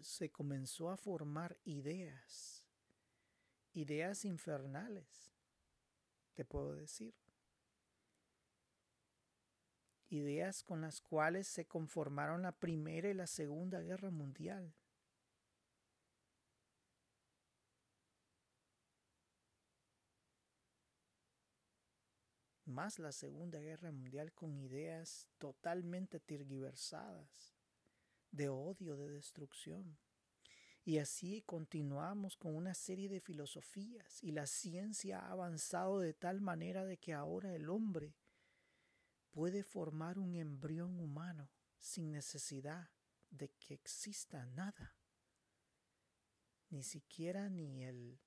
[0.00, 2.64] se comenzó a formar ideas,
[3.74, 5.30] ideas infernales,
[6.32, 7.12] te puedo decir.
[10.10, 14.74] Ideas con las cuales se conformaron la Primera y la Segunda Guerra Mundial.
[22.68, 27.56] más la Segunda Guerra Mundial con ideas totalmente tergiversadas,
[28.30, 29.98] de odio, de destrucción.
[30.84, 36.40] Y así continuamos con una serie de filosofías y la ciencia ha avanzado de tal
[36.40, 38.14] manera de que ahora el hombre
[39.30, 41.50] puede formar un embrión humano
[41.80, 42.90] sin necesidad
[43.30, 44.96] de que exista nada,
[46.70, 48.18] ni siquiera ni el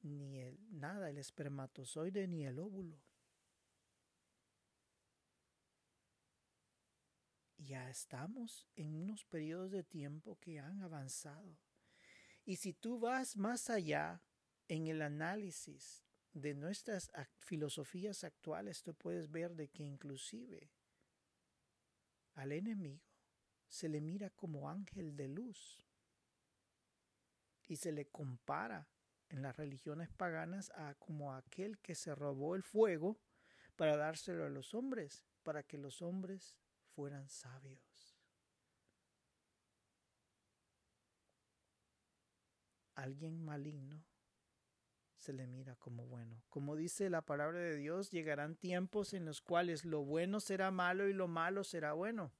[0.00, 3.02] ni el nada, el espermatozoide ni el óvulo.
[7.56, 11.58] Ya estamos en unos periodos de tiempo que han avanzado.
[12.44, 14.22] Y si tú vas más allá
[14.68, 16.07] en el análisis
[16.40, 20.70] de nuestras filosofías actuales, tú puedes ver de que inclusive
[22.34, 23.02] al enemigo
[23.66, 25.84] se le mira como ángel de luz
[27.66, 28.88] y se le compara
[29.28, 33.18] en las religiones paganas a como aquel que se robó el fuego
[33.76, 36.56] para dárselo a los hombres, para que los hombres
[36.94, 38.16] fueran sabios.
[42.94, 44.04] Alguien maligno
[45.32, 46.42] le mira como bueno.
[46.48, 51.08] Como dice la palabra de Dios, llegarán tiempos en los cuales lo bueno será malo
[51.08, 52.32] y lo malo será bueno.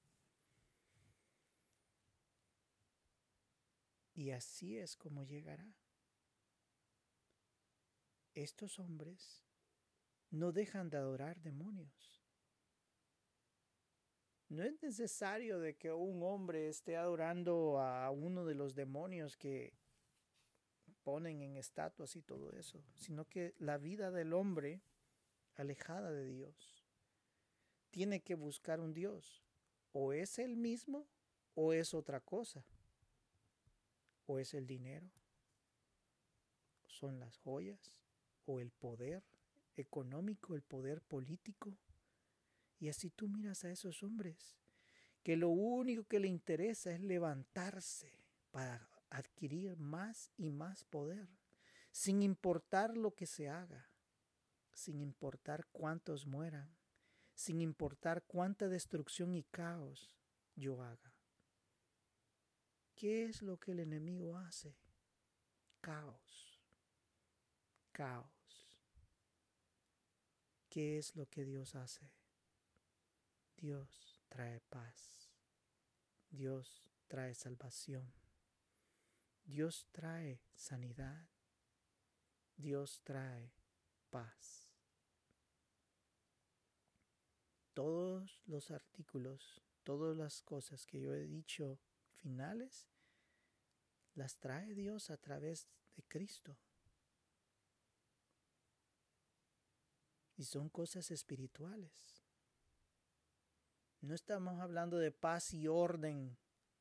[4.15, 5.67] Y así es como llegará
[8.43, 9.45] estos hombres
[10.31, 12.23] no dejan de adorar demonios.
[14.49, 19.75] No es necesario de que un hombre esté adorando a uno de los demonios que
[21.03, 24.81] ponen en estatuas y todo eso, sino que la vida del hombre
[25.55, 26.85] alejada de Dios
[27.91, 29.43] tiene que buscar un Dios.
[29.93, 31.07] O es el mismo
[31.55, 32.65] o es otra cosa.
[34.27, 35.11] O es el dinero.
[36.87, 37.99] Son las joyas
[38.47, 39.25] o el poder
[39.77, 41.77] económico, el poder político.
[42.79, 44.57] Y así tú miras a esos hombres
[45.23, 48.13] que lo único que le interesa es levantarse
[48.51, 51.29] para adquirir más y más poder,
[51.91, 53.91] sin importar lo que se haga,
[54.73, 56.77] sin importar cuántos mueran,
[57.35, 60.15] sin importar cuánta destrucción y caos
[60.55, 61.15] yo haga.
[62.95, 64.77] ¿Qué es lo que el enemigo hace?
[65.81, 66.61] Caos.
[67.93, 68.29] Caos.
[70.69, 72.11] ¿Qué es lo que Dios hace?
[73.57, 75.31] Dios trae paz.
[76.31, 78.13] Dios trae salvación.
[79.49, 81.29] Dios trae sanidad.
[82.57, 83.53] Dios trae
[84.11, 84.71] paz.
[87.75, 91.81] Todos los artículos, todas las cosas que yo he dicho
[92.15, 92.89] finales,
[94.15, 96.57] las trae Dios a través de Cristo.
[100.39, 102.23] y son cosas espirituales.
[104.01, 106.39] No estamos hablando de paz y orden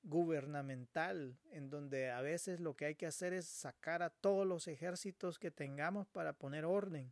[0.08, 4.68] gubernamental, en donde a veces lo que hay que hacer es sacar a todos los
[4.68, 7.12] ejércitos que tengamos para poner orden.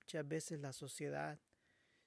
[0.00, 1.38] Muchas veces la sociedad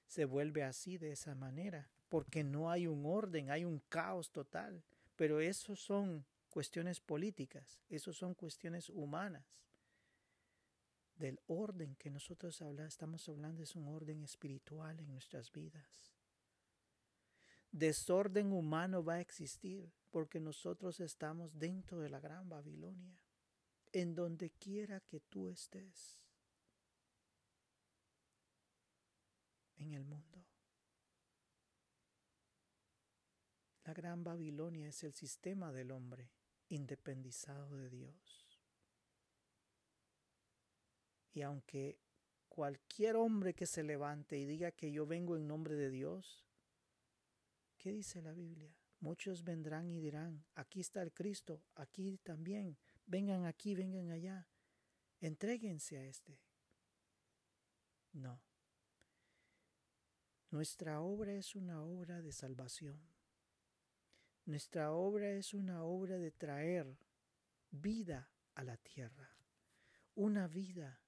[0.06, 4.84] se vuelve así de esa manera, porque no hay un orden, hay un caos total.
[5.16, 9.44] Pero eso son cuestiones políticas, eso son cuestiones humanas
[11.16, 16.15] del orden que nosotros estamos hablando es un orden espiritual en nuestras vidas.
[17.76, 23.20] Desorden humano va a existir porque nosotros estamos dentro de la gran Babilonia,
[23.92, 26.18] en donde quiera que tú estés
[29.76, 30.42] en el mundo.
[33.84, 36.30] La gran Babilonia es el sistema del hombre
[36.70, 38.48] independizado de Dios.
[41.34, 41.98] Y aunque
[42.48, 46.45] cualquier hombre que se levante y diga que yo vengo en nombre de Dios,
[47.78, 48.74] ¿qué dice la Biblia?
[49.00, 54.48] Muchos vendrán y dirán, aquí está el Cristo, aquí también, vengan aquí, vengan allá,
[55.20, 56.40] entréguense a este.
[58.12, 58.42] No.
[60.50, 63.00] Nuestra obra es una obra de salvación.
[64.46, 66.98] Nuestra obra es una obra de traer
[67.70, 69.36] vida a la tierra,
[70.14, 71.02] una vida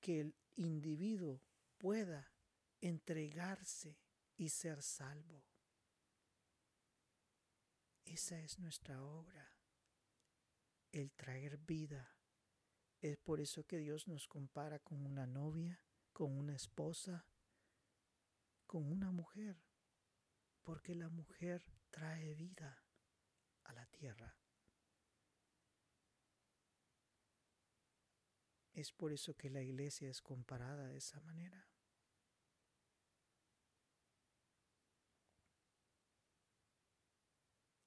[0.00, 1.42] que el individuo
[1.76, 2.32] pueda
[2.80, 3.98] entregarse
[4.36, 5.44] y ser salvo.
[8.04, 9.56] Esa es nuestra obra,
[10.92, 12.16] el traer vida.
[13.00, 15.82] Es por eso que Dios nos compara con una novia,
[16.12, 17.26] con una esposa,
[18.66, 19.62] con una mujer,
[20.62, 22.84] porque la mujer trae vida
[23.64, 24.36] a la tierra.
[28.72, 31.73] Es por eso que la iglesia es comparada de esa manera.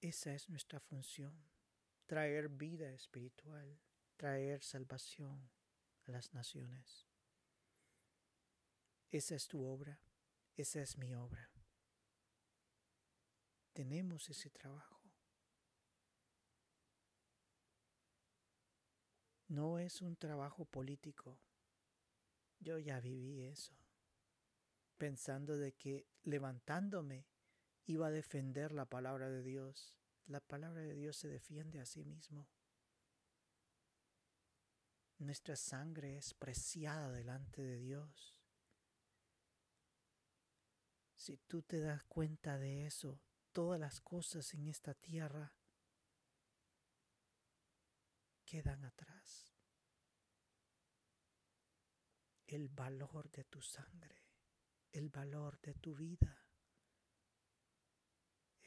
[0.02, 1.34] Esa es nuestra función,
[2.06, 3.80] traer vida espiritual,
[4.16, 5.50] traer salvación
[6.06, 7.08] a las naciones.
[9.10, 10.00] Esa es tu obra,
[10.56, 11.50] esa es mi obra.
[13.74, 15.02] Tenemos ese trabajo.
[19.48, 21.40] No es un trabajo político.
[22.60, 23.74] Yo ya viví eso,
[24.98, 27.26] pensando de que levantándome
[27.88, 29.98] iba a defender la palabra de Dios.
[30.26, 32.50] La palabra de Dios se defiende a sí mismo.
[35.20, 38.38] Nuestra sangre es preciada delante de Dios.
[41.16, 43.22] Si tú te das cuenta de eso,
[43.54, 45.56] todas las cosas en esta tierra
[48.46, 49.56] quedan atrás.
[52.46, 54.26] El valor de tu sangre,
[54.92, 56.47] el valor de tu vida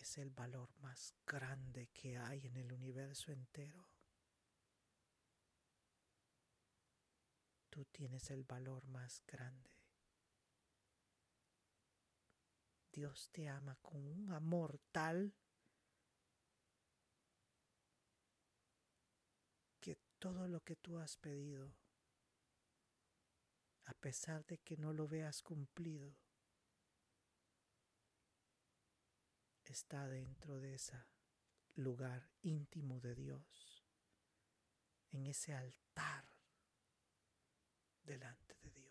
[0.00, 3.86] es el valor más grande que hay en el universo entero.
[7.68, 9.70] Tú tienes el valor más grande.
[12.92, 15.32] Dios te ama con un amor tal
[19.80, 21.72] que todo lo que tú has pedido,
[23.84, 26.16] a pesar de que no lo veas cumplido,
[29.70, 30.96] está dentro de ese
[31.76, 33.86] lugar íntimo de Dios,
[35.12, 36.24] en ese altar
[38.02, 38.90] delante de Dios.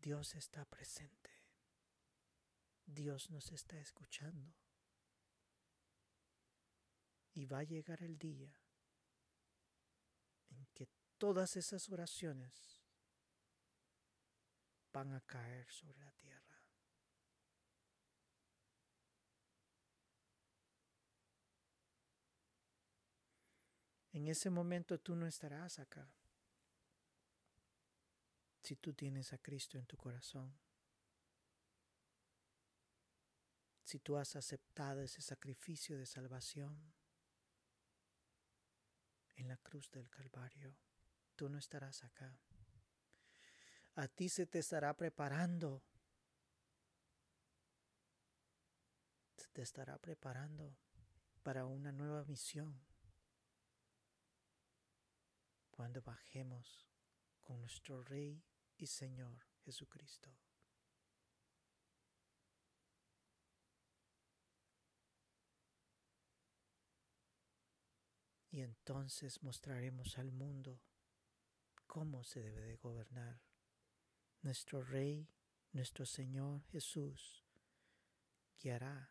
[0.00, 1.30] Dios está presente.
[2.86, 4.54] Dios nos está escuchando.
[7.34, 8.58] Y va a llegar el día
[10.48, 10.88] en que
[11.18, 12.77] todas esas oraciones
[14.92, 16.62] van a caer sobre la tierra.
[24.12, 26.10] En ese momento tú no estarás acá.
[28.62, 30.52] Si tú tienes a Cristo en tu corazón.
[33.84, 36.92] Si tú has aceptado ese sacrificio de salvación
[39.36, 40.76] en la cruz del Calvario,
[41.36, 42.38] tú no estarás acá
[43.98, 45.82] a ti se te estará preparando.
[49.36, 50.76] Se te estará preparando
[51.42, 52.80] para una nueva misión.
[55.72, 56.86] Cuando bajemos
[57.42, 58.40] con nuestro Rey
[58.76, 60.30] y Señor Jesucristo.
[68.52, 70.80] Y entonces mostraremos al mundo
[71.88, 73.47] cómo se debe de gobernar
[74.42, 75.28] nuestro Rey,
[75.72, 77.44] nuestro Señor Jesús,
[78.58, 79.10] guiará.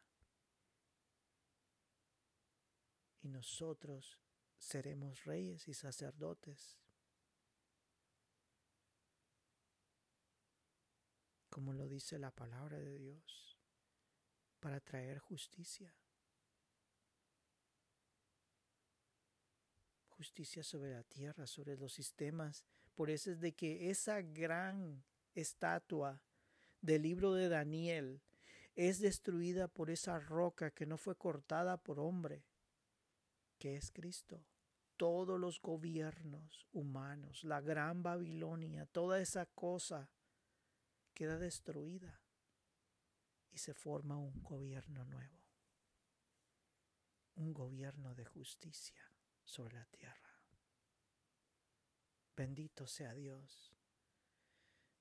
[3.21, 4.19] Y nosotros
[4.57, 6.79] seremos reyes y sacerdotes.
[11.49, 13.57] Como lo dice la palabra de Dios,
[14.59, 15.93] para traer justicia.
[20.09, 22.63] Justicia sobre la tierra, sobre los sistemas.
[22.95, 25.03] Por eso es de que esa gran
[25.41, 26.21] estatua
[26.81, 28.21] del libro de Daniel
[28.75, 32.45] es destruida por esa roca que no fue cortada por hombre,
[33.57, 34.45] que es Cristo.
[34.97, 40.09] Todos los gobiernos humanos, la gran Babilonia, toda esa cosa
[41.13, 42.19] queda destruida
[43.51, 45.43] y se forma un gobierno nuevo,
[47.35, 49.11] un gobierno de justicia
[49.43, 50.27] sobre la tierra.
[52.35, 53.76] Bendito sea Dios.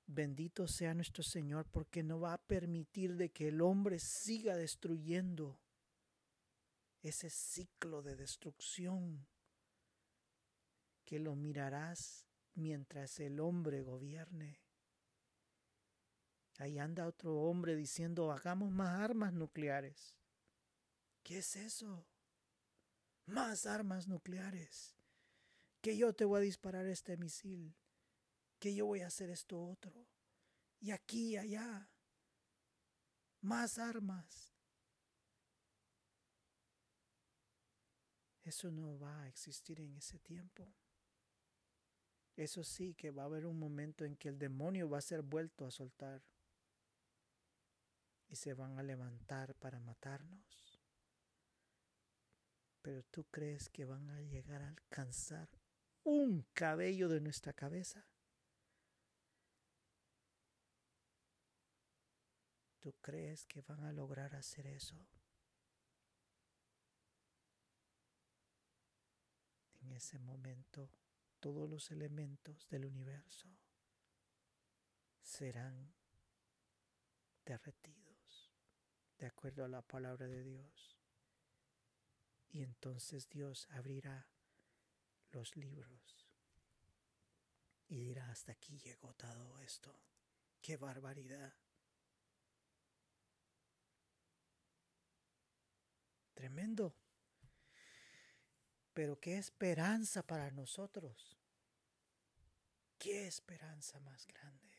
[0.07, 5.59] Bendito sea nuestro Señor porque no va a permitir de que el hombre siga destruyendo
[7.02, 9.26] ese ciclo de destrucción
[11.04, 14.61] que lo mirarás mientras el hombre gobierne.
[16.59, 20.16] Ahí anda otro hombre diciendo, hagamos más armas nucleares.
[21.22, 22.07] ¿Qué es eso?
[23.26, 24.96] Más armas nucleares.
[25.80, 27.76] Que yo te voy a disparar este misil
[28.66, 30.08] que yo voy a hacer esto otro.
[30.80, 31.88] y aquí y allá.
[33.42, 34.52] Más armas.
[38.42, 40.74] Eso no va a existir en ese tiempo.
[42.34, 45.22] Eso sí que va a haber un momento en que el demonio va a ser
[45.22, 46.24] vuelto a soltar
[48.26, 50.82] y se van a levantar para matarnos.
[52.82, 55.48] Pero tú crees que van a llegar a alcanzar
[56.02, 58.04] un cabello de nuestra cabeza.
[62.87, 64.95] ¿Tú crees que van a lograr hacer eso?
[69.80, 70.89] En ese momento,
[71.41, 73.49] todos los elementos del universo
[75.20, 75.93] serán
[77.45, 78.53] derretidos
[79.18, 80.97] de acuerdo a la palabra de Dios.
[82.51, 84.28] Y entonces Dios abrirá
[85.32, 86.28] los libros
[87.89, 89.93] y dirá, hasta aquí llegó todo esto.
[90.61, 91.65] ¡Qué barbaridad!
[96.37, 96.95] Tremendo.
[98.93, 101.34] Pero qué esperanza para nosotros.
[102.99, 104.74] Qué esperanza más grande.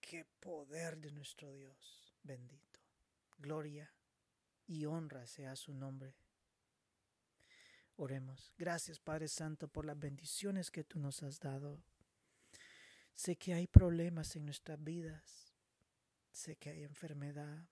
[0.00, 2.78] Qué poder de nuestro Dios bendito.
[3.38, 3.92] Gloria
[4.68, 6.14] y honra sea su nombre.
[7.96, 8.52] Oremos.
[8.56, 11.82] Gracias Padre Santo por las bendiciones que tú nos has dado.
[13.14, 15.52] Sé que hay problemas en nuestras vidas.
[16.30, 17.68] Sé que hay enfermedad.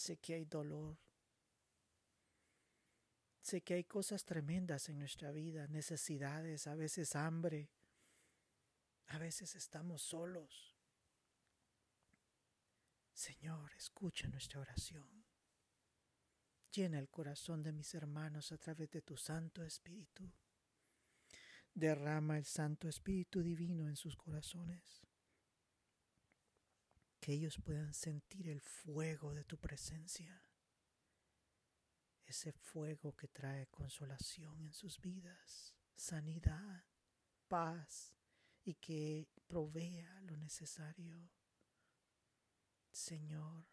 [0.00, 0.96] Sé que hay dolor.
[3.42, 7.68] Sé que hay cosas tremendas en nuestra vida, necesidades, a veces hambre.
[9.08, 10.74] A veces estamos solos.
[13.12, 15.26] Señor, escucha nuestra oración.
[16.72, 20.32] Llena el corazón de mis hermanos a través de tu Santo Espíritu.
[21.74, 25.09] Derrama el Santo Espíritu Divino en sus corazones.
[27.20, 30.42] Que ellos puedan sentir el fuego de tu presencia.
[32.24, 36.84] Ese fuego que trae consolación en sus vidas, sanidad,
[37.48, 38.14] paz
[38.64, 41.30] y que provea lo necesario.
[42.90, 43.66] Señor,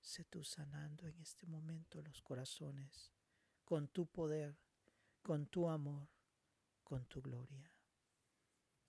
[0.00, 3.12] sé tú sanando en este momento los corazones
[3.64, 4.58] con tu poder,
[5.22, 6.08] con tu amor,
[6.82, 7.72] con tu gloria.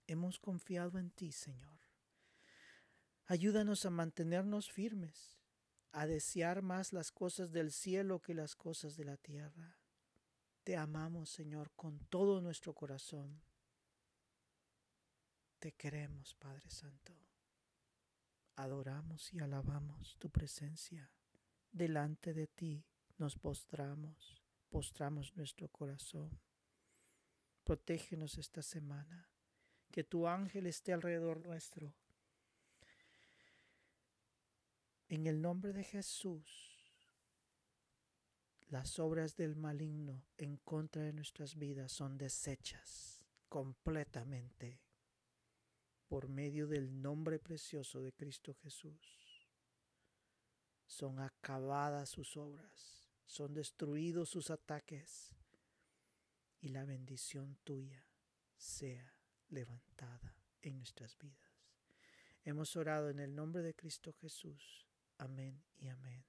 [0.07, 1.80] Hemos confiado en ti, Señor.
[3.31, 5.39] Ayúdanos a mantenernos firmes,
[5.91, 9.77] a desear más las cosas del cielo que las cosas de la tierra.
[10.65, 13.41] Te amamos, Señor, con todo nuestro corazón.
[15.59, 17.21] Te queremos, Padre Santo
[18.61, 21.11] adoramos y alabamos tu presencia.
[21.71, 22.85] Delante de ti
[23.17, 26.39] nos postramos, postramos nuestro corazón.
[27.63, 29.29] Protégenos esta semana,
[29.91, 31.95] que tu ángel esté alrededor nuestro.
[35.11, 36.47] En el nombre de Jesús,
[38.69, 44.79] las obras del maligno en contra de nuestras vidas son deshechas completamente
[46.07, 49.49] por medio del nombre precioso de Cristo Jesús.
[50.85, 55.35] Son acabadas sus obras, son destruidos sus ataques
[56.61, 58.01] y la bendición tuya
[58.55, 59.13] sea
[59.49, 61.51] levantada en nuestras vidas.
[62.45, 64.87] Hemos orado en el nombre de Cristo Jesús.
[65.21, 66.23] Amén y amén.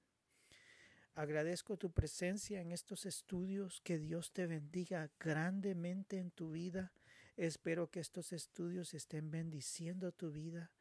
[1.15, 3.81] Agradezco tu presencia en estos estudios.
[3.81, 6.91] Que Dios te bendiga grandemente en tu vida
[7.35, 10.71] Espero que estos estudios estén bendiciendo tu vida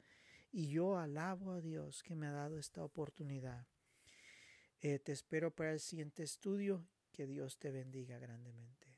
[0.50, 3.66] y yo alabo a Dios que me ha dado esta oportunidad.
[4.82, 6.86] Eh, te espero para el siguiente estudio.
[7.10, 8.91] Que Dios te bendiga grandemente.